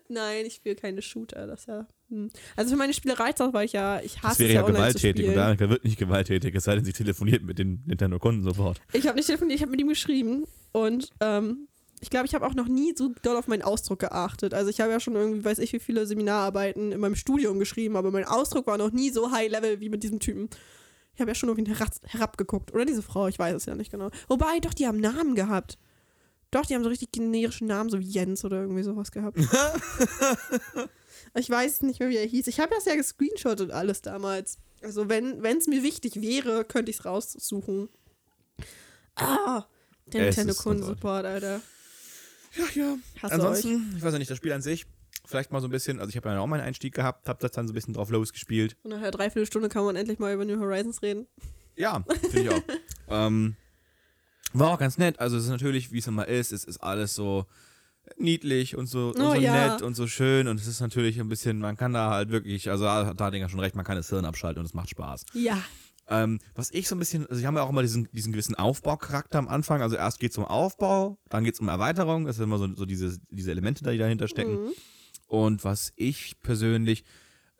[0.09, 1.47] Nein, ich spiele keine Shooter.
[1.47, 1.87] Das ja.
[2.11, 2.31] Hm.
[2.57, 4.67] Also für meine Spiele reicht das, weil ich ja, ich hasse das wäre ja, ja
[4.67, 8.81] gewalttätig und Danica wird nicht gewalttätig, es sei denn, sie telefoniert mit den Nintendo-Kunden sofort.
[8.93, 11.69] Ich habe nicht telefoniert, ich habe mit ihm geschrieben und ähm,
[12.01, 14.53] ich glaube, ich habe auch noch nie so doll auf meinen Ausdruck geachtet.
[14.53, 17.97] Also ich habe ja schon irgendwie, weiß ich, wie viele Seminararbeiten in meinem Studium geschrieben,
[17.97, 20.51] aber mein Ausdruck war noch nie so high level wie mit diesem Typen.
[21.15, 22.75] Ich habe ja schon irgendwie herab, herabgeguckt.
[22.75, 24.11] Oder diese Frau, ich weiß es ja nicht genau.
[24.29, 25.79] Wobei, doch, die haben Namen gehabt.
[26.55, 29.37] Doch, die haben so richtig generische Namen, so wie Jens oder irgendwie sowas gehabt.
[31.35, 32.47] ich weiß nicht mehr, wie er hieß.
[32.47, 34.59] Ich habe das ja gescreenshottet alles damals.
[34.81, 37.89] Also wenn es mir wichtig wäre, könnte ich es raussuchen.
[39.17, 39.65] Ah,
[40.07, 41.61] der Nintendo-Kundensupport, Alter.
[42.57, 42.99] Ja, ja.
[43.21, 43.97] Hasse Ansonsten, euch.
[43.97, 44.87] ich weiß ja nicht, das Spiel an sich,
[45.25, 47.51] vielleicht mal so ein bisschen, also ich habe ja auch meinen Einstieg gehabt, habe das
[47.51, 48.77] dann so ein bisschen drauf losgespielt.
[48.85, 51.27] Und nach einer Dreiviertelstunde kann man endlich mal über New Horizons reden.
[51.75, 52.63] Ja, finde ich auch.
[53.09, 53.57] ähm,
[54.59, 55.19] war auch ganz nett.
[55.21, 57.47] Also es ist natürlich, wie es immer ist, es ist alles so
[58.19, 59.71] niedlich und so, und oh, so ja.
[59.71, 62.71] nett und so schön und es ist natürlich ein bisschen, man kann da halt wirklich,
[62.71, 65.25] also da hat Dinger schon recht, man kann das Hirn abschalten und es macht Spaß.
[65.33, 65.63] Ja.
[66.07, 68.55] Ähm, was ich so ein bisschen, also ich habe ja auch immer diesen, diesen gewissen
[68.55, 69.81] Aufbaucharakter am Anfang.
[69.81, 72.27] Also erst geht es um Aufbau, dann geht es um Erweiterung.
[72.27, 74.65] Das sind immer so, so diese, diese Elemente, die dahinter stecken.
[74.65, 74.73] Mhm.
[75.27, 77.05] Und was ich persönlich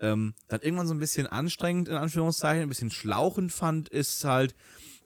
[0.01, 4.55] ähm, dann irgendwann so ein bisschen anstrengend, in Anführungszeichen, ein bisschen schlauchend fand, ist halt,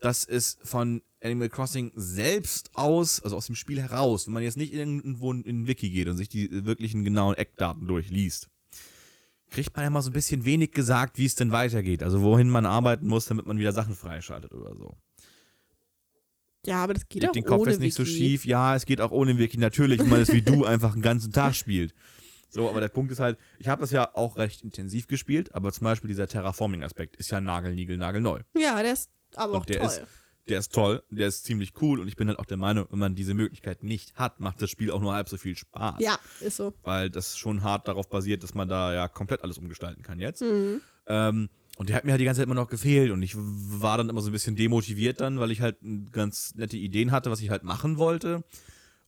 [0.01, 4.57] dass es von Animal Crossing selbst aus, also aus dem Spiel heraus, wenn man jetzt
[4.57, 8.49] nicht irgendwo in den Wiki geht und sich die wirklichen genauen Eckdaten durchliest,
[9.51, 12.03] kriegt man ja mal so ein bisschen wenig gesagt, wie es denn weitergeht.
[12.03, 14.97] Also wohin man arbeiten muss, damit man wieder Sachen freischaltet oder so.
[16.67, 18.11] Ja, aber das geht Leg auch den Kopf ohne jetzt nicht Wiki.
[18.11, 18.45] so schief.
[18.45, 19.59] Ja, es geht auch ohne Wiki.
[19.59, 21.95] Natürlich, wenn man es wie du einfach einen ganzen Tag spielt.
[22.51, 25.73] So, aber der Punkt ist halt, ich habe das ja auch recht intensiv gespielt, aber
[25.73, 28.41] zum Beispiel dieser Terraforming-Aspekt ist ja nagelnigel, nagelneu.
[28.57, 29.87] Ja, der ist aber Und auch der toll.
[29.87, 30.03] ist-
[30.49, 32.99] Der ist toll, der ist ziemlich cool und ich bin halt auch der Meinung, wenn
[32.99, 35.97] man diese Möglichkeit nicht hat, macht das Spiel auch nur halb so viel Spaß.
[36.01, 36.73] ja, ist so.
[36.85, 40.41] Weil das schon hart darauf basiert, dass man da ja komplett alles umgestalten kann jetzt.
[40.41, 40.81] Mhm.
[41.07, 43.99] Ähm, und der hat mir halt die ganze Zeit immer noch gefehlt und ich war
[43.99, 45.77] dann immer so ein bisschen demotiviert dann, weil ich halt
[46.13, 48.43] ganz nette Ideen hatte, was ich halt machen wollte.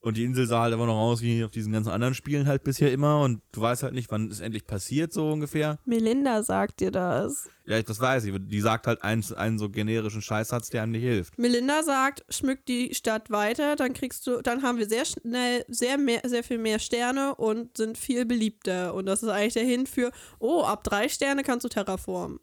[0.02, 2.64] Und die Insel sah halt immer noch aus wie auf diesen ganzen anderen Spielen halt
[2.64, 5.78] bisher immer und du weißt halt nicht, wann es endlich passiert, so ungefähr.
[5.84, 7.50] Melinda sagt dir das.
[7.66, 8.34] Ja, das weiß ich.
[8.46, 11.38] Die sagt halt einen, einen so generischen Scheißsatz, der einem nicht hilft.
[11.38, 15.98] Melinda sagt, schmück die Stadt weiter, dann kriegst du, dann haben wir sehr schnell sehr
[15.98, 18.94] mehr, sehr viel mehr Sterne und sind viel beliebter.
[18.94, 22.40] Und das ist eigentlich der Hin für, oh, ab drei Sterne kannst du terraformen.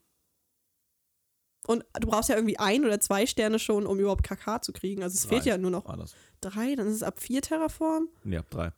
[1.67, 5.03] Und du brauchst ja irgendwie ein oder zwei Sterne schon, um überhaupt KK zu kriegen.
[5.03, 6.15] Also es fehlt ja nur noch War das?
[6.41, 8.09] Drei, dann ist es ab vier Terraform.
[8.23, 8.71] Ja, drei.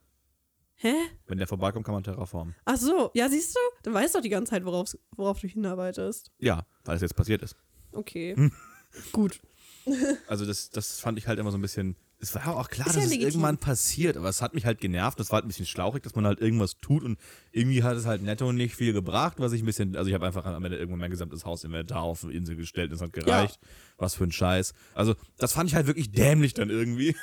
[0.75, 0.93] Hä?
[1.27, 2.55] Wenn der vorbeikommt, kann man terraformen.
[2.63, 3.59] Ach so, ja, siehst du?
[3.89, 6.31] Du weißt doch die ganze Zeit, worauf, worauf du hinarbeitest.
[6.37, 7.55] Ja, weil es jetzt passiert ist.
[7.91, 8.35] Okay.
[8.35, 8.51] Hm.
[9.11, 9.39] Gut.
[10.27, 11.95] Also das, das fand ich halt immer so ein bisschen.
[12.19, 13.29] Es war ja auch klar, Ist dass ja es legitim.
[13.29, 15.19] irgendwann passiert, aber es hat mich halt genervt.
[15.19, 17.17] Das war halt ein bisschen schlauchig, dass man halt irgendwas tut und
[17.51, 19.95] irgendwie hat es halt netto nicht viel gebracht, was ich ein bisschen.
[19.95, 22.97] Also ich habe einfach am Ende irgendwann mein gesamtes Hausinventar auf die Insel gestellt und
[22.97, 23.59] es hat gereicht.
[23.97, 24.73] Was für ein Scheiß.
[24.93, 27.15] Also das fand ich halt wirklich dämlich dann irgendwie.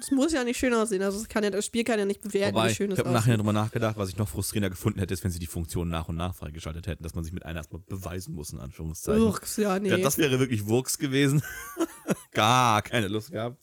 [0.00, 1.02] Es muss ja nicht schön aussehen.
[1.02, 2.98] Also es kann ja, das Spiel kann ja nicht bewerten, Wobei, wie schön ich es
[2.98, 3.20] habe aussieht.
[3.26, 6.08] nachher drüber nachgedacht, was ich noch frustrierender gefunden hätte, ist, wenn sie die Funktionen nach
[6.08, 9.22] und nach freigeschaltet hätten, dass man sich mit einer erstmal beweisen muss, in Anführungszeichen.
[9.22, 9.88] Uch, ja, nee.
[9.90, 11.42] Ja, das wäre wirklich Wurks gewesen.
[12.32, 13.58] Gar keine Lust gehabt.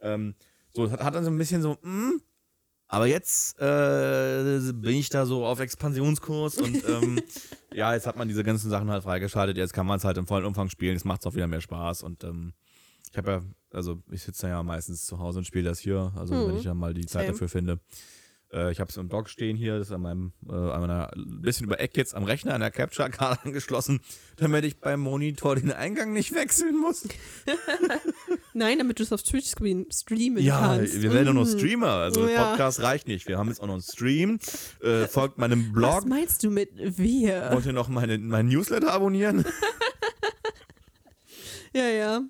[0.00, 0.34] Ähm,
[0.70, 2.20] so, hat, hat dann so ein bisschen so, hm,
[2.90, 7.20] aber jetzt äh, bin ich da so auf Expansionskurs und ähm,
[7.74, 10.26] ja, jetzt hat man diese ganzen Sachen halt freigeschaltet, jetzt kann man es halt im
[10.26, 12.54] vollen Umfang spielen, jetzt macht es auch wieder mehr Spaß und ähm,
[13.10, 13.42] ich habe ja,
[13.72, 16.48] also ich sitze ja meistens zu Hause und spiele das hier, also Mhm.
[16.48, 17.32] wenn ich dann mal die Zeit Same.
[17.32, 17.80] dafür finde.
[18.50, 21.12] Äh, ich habe es im Dock stehen hier, das ist an meinem, äh, an meiner,
[21.14, 24.00] ein bisschen über Eck jetzt am Rechner, an der Capture-Karte angeschlossen,
[24.38, 27.06] damit ich beim Monitor den Eingang nicht wechseln muss.
[28.54, 31.02] Nein, damit du es auf Twitch screen streamen Ja, kannst.
[31.02, 31.44] wir werden Mhm.
[31.46, 32.48] Streamer, also Ja.
[32.52, 33.28] Podcast reicht nicht.
[33.28, 34.38] Wir haben jetzt auch noch einen Stream.
[34.80, 36.06] Äh, folgt meinem Was Blog.
[36.06, 37.50] meinst du mit wir?
[37.52, 39.44] Wollt ihr noch meine, mein Newsletter abonnieren?
[41.74, 42.22] Ja, ja.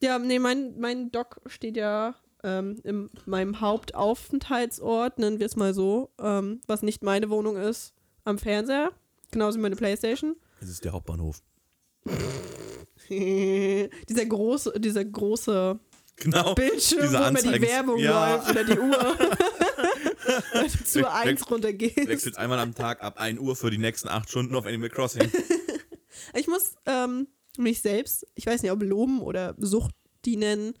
[0.00, 5.74] Ja, nee, mein, mein Doc steht ja ähm, in meinem Hauptaufenthaltsort, nennen wir es mal
[5.74, 7.94] so, ähm, was nicht meine Wohnung ist,
[8.24, 8.92] am Fernseher.
[9.32, 10.36] Genauso wie meine Playstation.
[10.60, 11.42] Das ist der Hauptbahnhof.
[13.08, 15.78] dieser große, dieser große
[16.16, 16.54] Genau.
[16.54, 18.34] Bildschirm, Diese wo immer die Werbung Ja.
[18.34, 19.16] läuft oder die Uhr.
[20.84, 22.08] Zu Weg- eins weg- runtergeht.
[22.08, 25.30] Wechselt einmal am Tag ab 1 Uhr für die nächsten 8 Stunden auf Animal Crossing.
[26.34, 27.28] Ich muss ähm,
[27.58, 29.94] mich selbst, ich weiß nicht, ob loben oder Sucht
[30.24, 30.74] die nennen,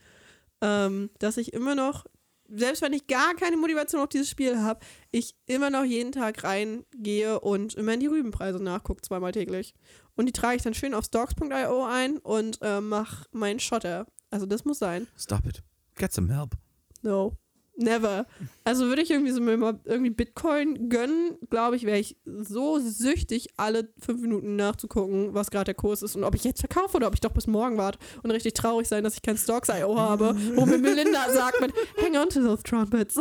[0.60, 2.06] ähm, dass ich immer noch,
[2.48, 6.44] selbst wenn ich gar keine Motivation auf dieses Spiel habe, ich immer noch jeden Tag
[6.44, 9.74] reingehe und immer in die Rübenpreise nachgucke, zweimal täglich.
[10.16, 14.06] Und die trage ich dann schön auf stocks.io ein und äh, mache meinen Schotter.
[14.30, 15.06] Also das muss sein.
[15.16, 15.62] Stop it.
[15.96, 16.54] Get some help.
[17.02, 17.36] No.
[17.80, 18.26] Never.
[18.64, 22.80] Also würde ich irgendwie so mir mal irgendwie Bitcoin gönnen, glaube ich, wäre ich so
[22.80, 26.96] süchtig, alle fünf Minuten nachzugucken, was gerade der Kurs ist und ob ich jetzt verkaufe
[26.96, 29.96] oder ob ich doch bis morgen warte und richtig traurig sein, dass ich kein Stocks.io
[29.96, 31.72] habe, wo mir Melinda sagt mit
[32.02, 33.14] Hang on to those trumpets.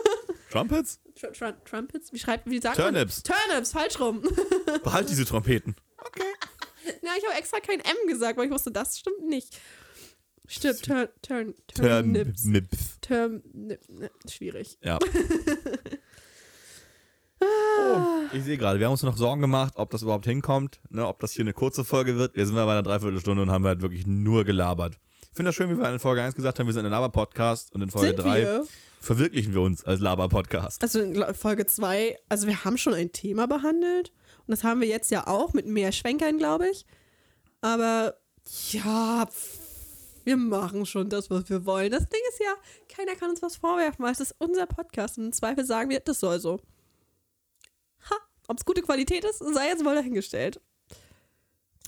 [0.50, 1.00] Trumpets?
[1.18, 2.12] Tr Tr Trumpets?
[2.12, 3.22] Wie schreibt, wie sagt Turnips.
[3.26, 3.38] man?
[3.38, 4.22] Turnips, falsch rum.
[4.84, 5.74] Behalt diese Trompeten.
[7.02, 9.58] ja, ich habe extra kein M gesagt, weil ich wusste, das stimmt nicht.
[10.46, 12.42] Stimmt, turn, turn, Turnips.
[12.42, 13.00] Turnips.
[13.00, 14.78] Turn, ne, ne, schwierig.
[14.82, 14.98] Ja.
[17.40, 21.06] Oh, ich sehe gerade, wir haben uns noch Sorgen gemacht, ob das überhaupt hinkommt, ne,
[21.06, 22.36] ob das hier eine kurze Folge wird.
[22.36, 24.98] Wir sind bei einer Dreiviertelstunde und haben halt wirklich nur gelabert.
[25.22, 27.74] Ich finde das schön, wie wir in Folge 1 gesagt haben, wir sind ein Laber-Podcast
[27.74, 28.66] und in Folge Sind 3 wir?
[29.00, 30.80] verwirklichen wir uns als Laber-Podcast.
[30.82, 34.12] Also in Folge 2, also wir haben schon ein Thema behandelt
[34.46, 36.86] und das haben wir jetzt ja auch mit mehr Schwenkern, glaube ich.
[37.60, 38.14] Aber
[38.70, 39.58] ja, pff,
[40.24, 41.90] wir machen schon das, was wir wollen.
[41.90, 42.54] Das Ding ist ja,
[42.88, 46.00] keiner kann uns was vorwerfen, weil es ist unser Podcast und im Zweifel sagen wir,
[46.00, 46.60] das soll so.
[48.10, 48.16] Ha,
[48.48, 50.60] ob es gute Qualität ist, sei jetzt mal dahingestellt.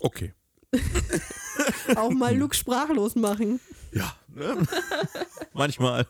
[0.01, 0.35] Okay.
[1.97, 3.61] Auch mal Luke sprachlos machen.
[3.93, 4.67] Ja, ne?
[5.55, 6.07] manchmal.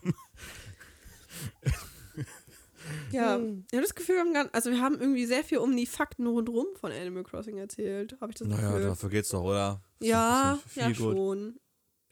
[3.11, 5.87] Ja, ich habe das Gefühl, wir haben, also wir haben irgendwie sehr viel um die
[5.87, 8.83] Fakten rundherum von Animal Crossing erzählt, habe ich das Naja, Gefühl.
[8.87, 9.81] dafür geht's doch, oder?
[10.01, 11.59] Ja, ja schon.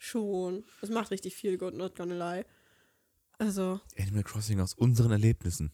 [0.05, 0.65] Schon.
[0.83, 2.45] Es macht richtig viel gut, not gonna lie.
[3.39, 5.73] Also, Animal Crossing aus unseren Erlebnissen.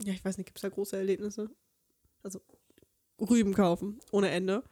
[0.00, 1.50] ja, ich weiß nicht, gibt es da große Erlebnisse?
[2.22, 2.40] Also,
[3.20, 4.62] Rüben kaufen, ohne Ende.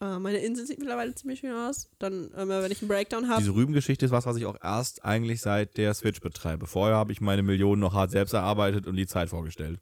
[0.00, 1.90] Äh, meine Insel sieht mittlerweile ziemlich schön aus.
[1.98, 3.40] Dann, ähm, wenn ich einen Breakdown habe.
[3.42, 6.66] Diese Rübengeschichte ist was, was ich auch erst eigentlich seit der Switch betreibe.
[6.66, 9.80] Vorher habe ich meine Millionen noch hart selbst erarbeitet und die Zeit vorgestellt.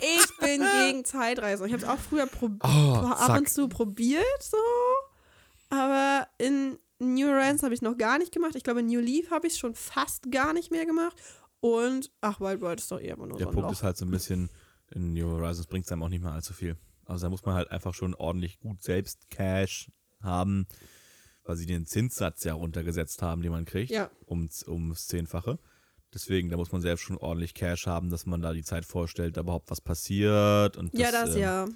[0.00, 1.66] Ich bin gegen Zeitreisen.
[1.66, 3.38] Ich habe es auch früher Oh, ab zack.
[3.38, 4.56] und zu probiert, so.
[5.70, 8.54] Aber in New Horizons habe ich noch gar nicht gemacht.
[8.56, 11.16] Ich glaube, in New Leaf habe ich es schon fast gar nicht mehr gemacht.
[11.60, 13.96] Und, ach, Wild World ist doch eher immer nur Der so ein Punkt ist halt
[13.96, 14.48] so ein bisschen,
[14.92, 16.76] in New Horizons bringt es einem auch nicht mehr allzu viel.
[17.04, 19.90] Also da muss man halt einfach schon ordentlich gut selbst Cash
[20.20, 20.66] haben,
[21.44, 24.10] weil sie den Zinssatz ja runtergesetzt haben, den man kriegt, Ja.
[24.26, 25.58] ums, ums Zehnfache.
[26.12, 29.36] Deswegen, da muss man selbst schon ordentlich Cash haben, dass man da die Zeit vorstellt,
[29.36, 30.76] da überhaupt was passiert.
[30.76, 31.66] Und Ja, das ähm, ja.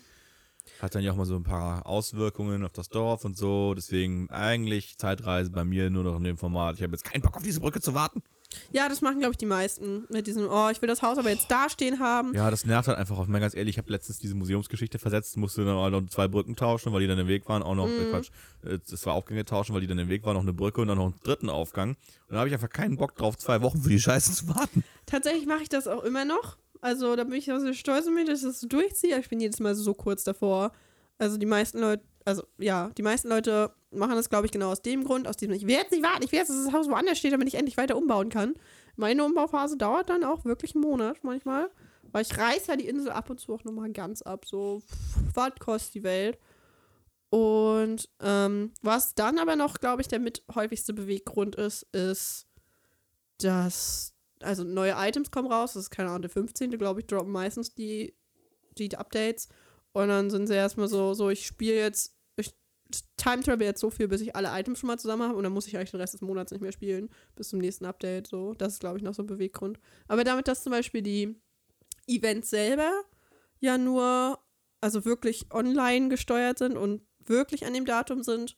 [0.80, 3.74] Hat dann ja auch mal so ein paar Auswirkungen auf das Dorf und so.
[3.74, 6.76] Deswegen eigentlich Zeitreise bei mir nur noch in dem Format.
[6.76, 8.22] Ich habe jetzt keinen Bock auf diese Brücke zu warten.
[8.70, 10.04] Ja, das machen, glaube ich, die meisten.
[10.10, 12.34] Mit diesem, oh, ich will das Haus aber jetzt da stehen haben.
[12.34, 13.24] Ja, das nervt halt einfach auf.
[13.24, 16.28] Ich meine, ganz ehrlich, ich habe letztens diese Museumsgeschichte versetzt, musste dann auch noch zwei
[16.28, 17.62] Brücken tauschen, weil die dann im Weg waren.
[17.62, 18.30] Auch noch, äh, Quatsch,
[18.64, 20.88] äh, das war Aufgänge tauschen, weil die dann im Weg waren, noch eine Brücke und
[20.88, 21.90] dann noch einen dritten Aufgang.
[21.90, 24.84] Und da habe ich einfach keinen Bock drauf, zwei Wochen für die Scheiße zu warten.
[25.06, 26.56] Tatsächlich mache ich das auch immer noch.
[26.82, 29.18] Also da bin ich also stolz auf mich, dass ich das so durchziehe.
[29.18, 30.72] Ich bin jedes Mal so kurz davor.
[31.16, 34.82] Also die meisten Leute, also ja, die meisten Leute machen das, glaube ich, genau aus
[34.82, 36.88] dem Grund, aus dem ich will jetzt nicht warten, ich will jetzt, dass das Haus
[36.90, 38.54] woanders steht, damit ich endlich weiter umbauen kann.
[38.96, 41.70] Meine Umbauphase dauert dann auch wirklich einen Monat manchmal,
[42.10, 44.82] weil ich reiß ja die Insel ab und zu auch nochmal ganz ab, so
[45.34, 46.38] was kostet die Welt.
[47.30, 52.46] Und ähm, was dann aber noch, glaube ich, der mit häufigste Beweggrund ist, ist,
[53.38, 54.11] dass,
[54.42, 56.70] also neue Items kommen raus, das ist keine Ahnung, der 15.
[56.72, 58.14] glaube ich, droppen meistens die,
[58.78, 59.48] die Updates.
[59.92, 62.54] Und dann sind sie erstmal so, so, ich spiele jetzt, ich
[63.16, 65.52] time travel jetzt so viel, bis ich alle Items schon mal zusammen habe und dann
[65.52, 68.26] muss ich eigentlich den Rest des Monats nicht mehr spielen, bis zum nächsten Update.
[68.26, 69.78] So, das ist, glaube ich, noch so ein Beweggrund.
[70.08, 71.40] Aber damit, dass zum Beispiel die
[72.06, 72.90] Events selber
[73.60, 74.38] ja nur,
[74.80, 78.56] also wirklich online gesteuert sind und wirklich an dem Datum sind,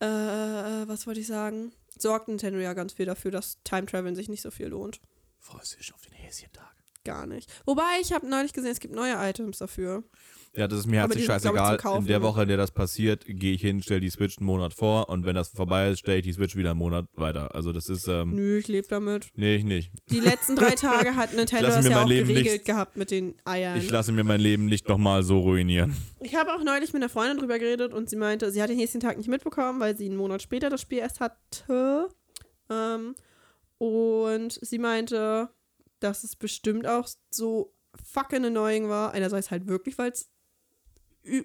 [0.00, 1.72] äh, was wollte ich sagen?
[1.98, 5.00] Sorgt Nintendo ja ganz viel dafür, dass Time Traveln sich nicht so viel lohnt.
[5.38, 6.74] Freust du dich auf den Häschentag?
[7.04, 7.50] Gar nicht.
[7.64, 10.04] Wobei, ich habe neulich gesehen, es gibt neue Items dafür.
[10.56, 11.76] Ja, das ist mir herzlich scheißegal.
[11.76, 12.24] Kaufen, in der ne?
[12.24, 15.24] Woche, in der das passiert, gehe ich hin, stelle die Switch einen Monat vor und
[15.24, 17.54] wenn das vorbei ist, stelle ich die Switch wieder einen Monat weiter.
[17.54, 19.28] Also das ist, ähm, Nö, ich lebe damit.
[19.36, 19.92] nee, ich nicht.
[20.10, 23.36] Die letzten drei Tage hat Nintendo das ja auch Leben geregelt nicht- gehabt mit den
[23.44, 23.78] Eiern.
[23.78, 25.96] Ich lasse mir mein Leben nicht nochmal so ruinieren.
[26.20, 28.76] Ich habe auch neulich mit einer Freundin drüber geredet und sie meinte, sie hat den
[28.78, 32.08] nächsten Tag nicht mitbekommen, weil sie einen Monat später das Spiel erst hatte.
[32.68, 33.14] Ähm,
[33.78, 35.48] und sie meinte,
[36.00, 37.72] dass es bestimmt auch so
[38.04, 39.12] fucking annoying war.
[39.12, 40.28] Einerseits halt wirklich, weil es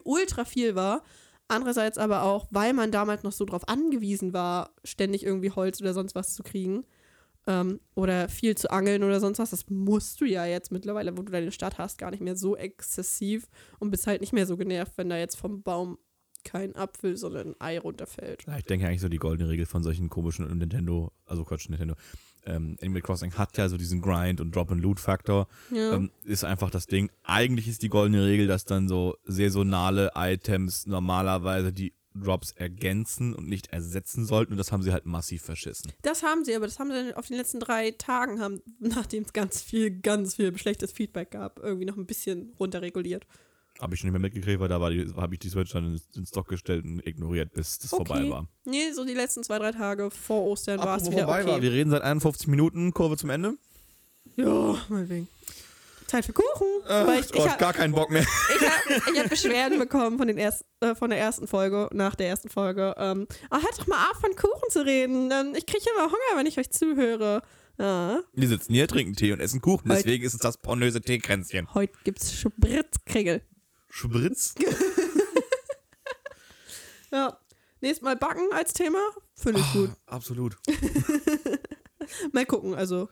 [0.03, 1.03] ultra viel war.
[1.47, 5.93] Andererseits aber auch, weil man damals noch so drauf angewiesen war, ständig irgendwie Holz oder
[5.93, 6.86] sonst was zu kriegen.
[7.47, 9.51] Ähm, oder viel zu angeln oder sonst was.
[9.51, 12.55] Das musst du ja jetzt mittlerweile, wo du deine Stadt hast, gar nicht mehr so
[12.55, 13.47] exzessiv
[13.80, 15.99] und bist halt nicht mehr so genervt, wenn da jetzt vom Baum
[16.43, 18.45] kein Apfel, sondern ein Ei runterfällt.
[18.47, 21.95] Ja, ich denke eigentlich so die goldene Regel von solchen komischen Nintendo, also Quatsch, Nintendo,
[22.46, 25.48] ähm, Animal Crossing hat ja so diesen Grind- und Drop-and-Loot-Faktor.
[25.72, 25.93] Ja.
[25.93, 27.10] Ähm, ist einfach das Ding.
[27.24, 33.48] Eigentlich ist die goldene Regel, dass dann so saisonale Items normalerweise die Drops ergänzen und
[33.48, 34.54] nicht ersetzen sollten.
[34.54, 35.91] Und das haben sie halt massiv verschissen.
[36.02, 39.34] Das haben sie, aber das haben sie auf den letzten drei Tagen, haben, nachdem es
[39.34, 43.26] ganz viel, ganz viel schlechtes Feedback gab, irgendwie noch ein bisschen runterreguliert.
[43.82, 45.95] Habe ich schon nicht mehr mitgekriegt, weil da war die, habe ich die Switch dann
[45.95, 48.47] in, in Stock gestellt und ignoriert, bis das vorbei war.
[48.63, 51.51] Nee, so die letzten zwei, drei Tage vor Ostern war es wieder vorbei okay.
[51.51, 53.57] war, wir reden seit 51 Minuten, Kurve zum Ende.
[54.38, 55.28] Ja, meinetwegen.
[56.07, 56.67] Zeit für Kuchen.
[56.88, 58.21] Weil ich, ich Gott, habe gar keinen Bock mehr.
[58.21, 62.15] ich hab, ich hab Beschwerden bekommen von, den erst, äh, von der ersten Folge, nach
[62.15, 62.93] der ersten Folge.
[62.97, 65.32] Ähm, ah, hört doch mal auf, von Kuchen zu reden.
[65.55, 67.41] Ich kriege immer Hunger, wenn ich euch zuhöre.
[67.78, 68.21] Ja.
[68.34, 69.89] Wir sitzen hier, trinken Tee und essen Kuchen.
[69.89, 71.73] Heute- Deswegen ist es das pornöse Teekränzchen.
[71.73, 73.41] Heute gibt's Spritzkringel.
[73.96, 74.56] Spritz?
[77.12, 77.39] Ja.
[77.80, 79.00] Nächstes Mal Backen als Thema.
[79.36, 79.91] Finde ich gut.
[80.08, 80.58] Absolut.
[82.34, 82.76] Mal gucken.
[82.76, 83.08] Also,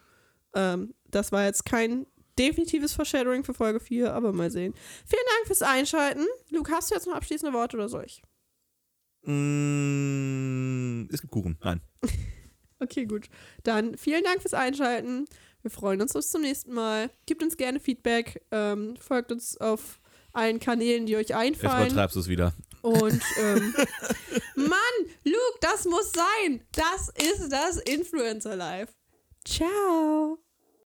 [0.56, 2.06] ähm, das war jetzt kein
[2.38, 4.74] definitives Foreshadowing für Folge 4, aber mal sehen.
[5.06, 6.26] Vielen Dank fürs Einschalten.
[6.50, 8.24] Luke, hast du jetzt noch abschließende Worte oder soll ich?
[9.22, 11.58] Mm, es gibt Kuchen.
[11.64, 11.82] Nein.
[12.80, 13.30] Okay, gut.
[13.64, 15.26] Dann vielen Dank fürs Einschalten.
[15.62, 17.10] Wir freuen uns bis zum nächsten Mal.
[17.26, 18.46] Gebt uns gerne Feedback.
[18.52, 20.02] Ähm, folgt uns auf
[20.34, 21.88] allen Kanälen, die euch Jetzt einfallen.
[21.88, 22.54] übertreibst du es wieder.
[22.82, 23.76] Und ähm,
[24.56, 26.62] Mann, Luke, das muss sein.
[26.74, 28.94] Das ist das Influencer Life.
[29.46, 30.40] Ciao.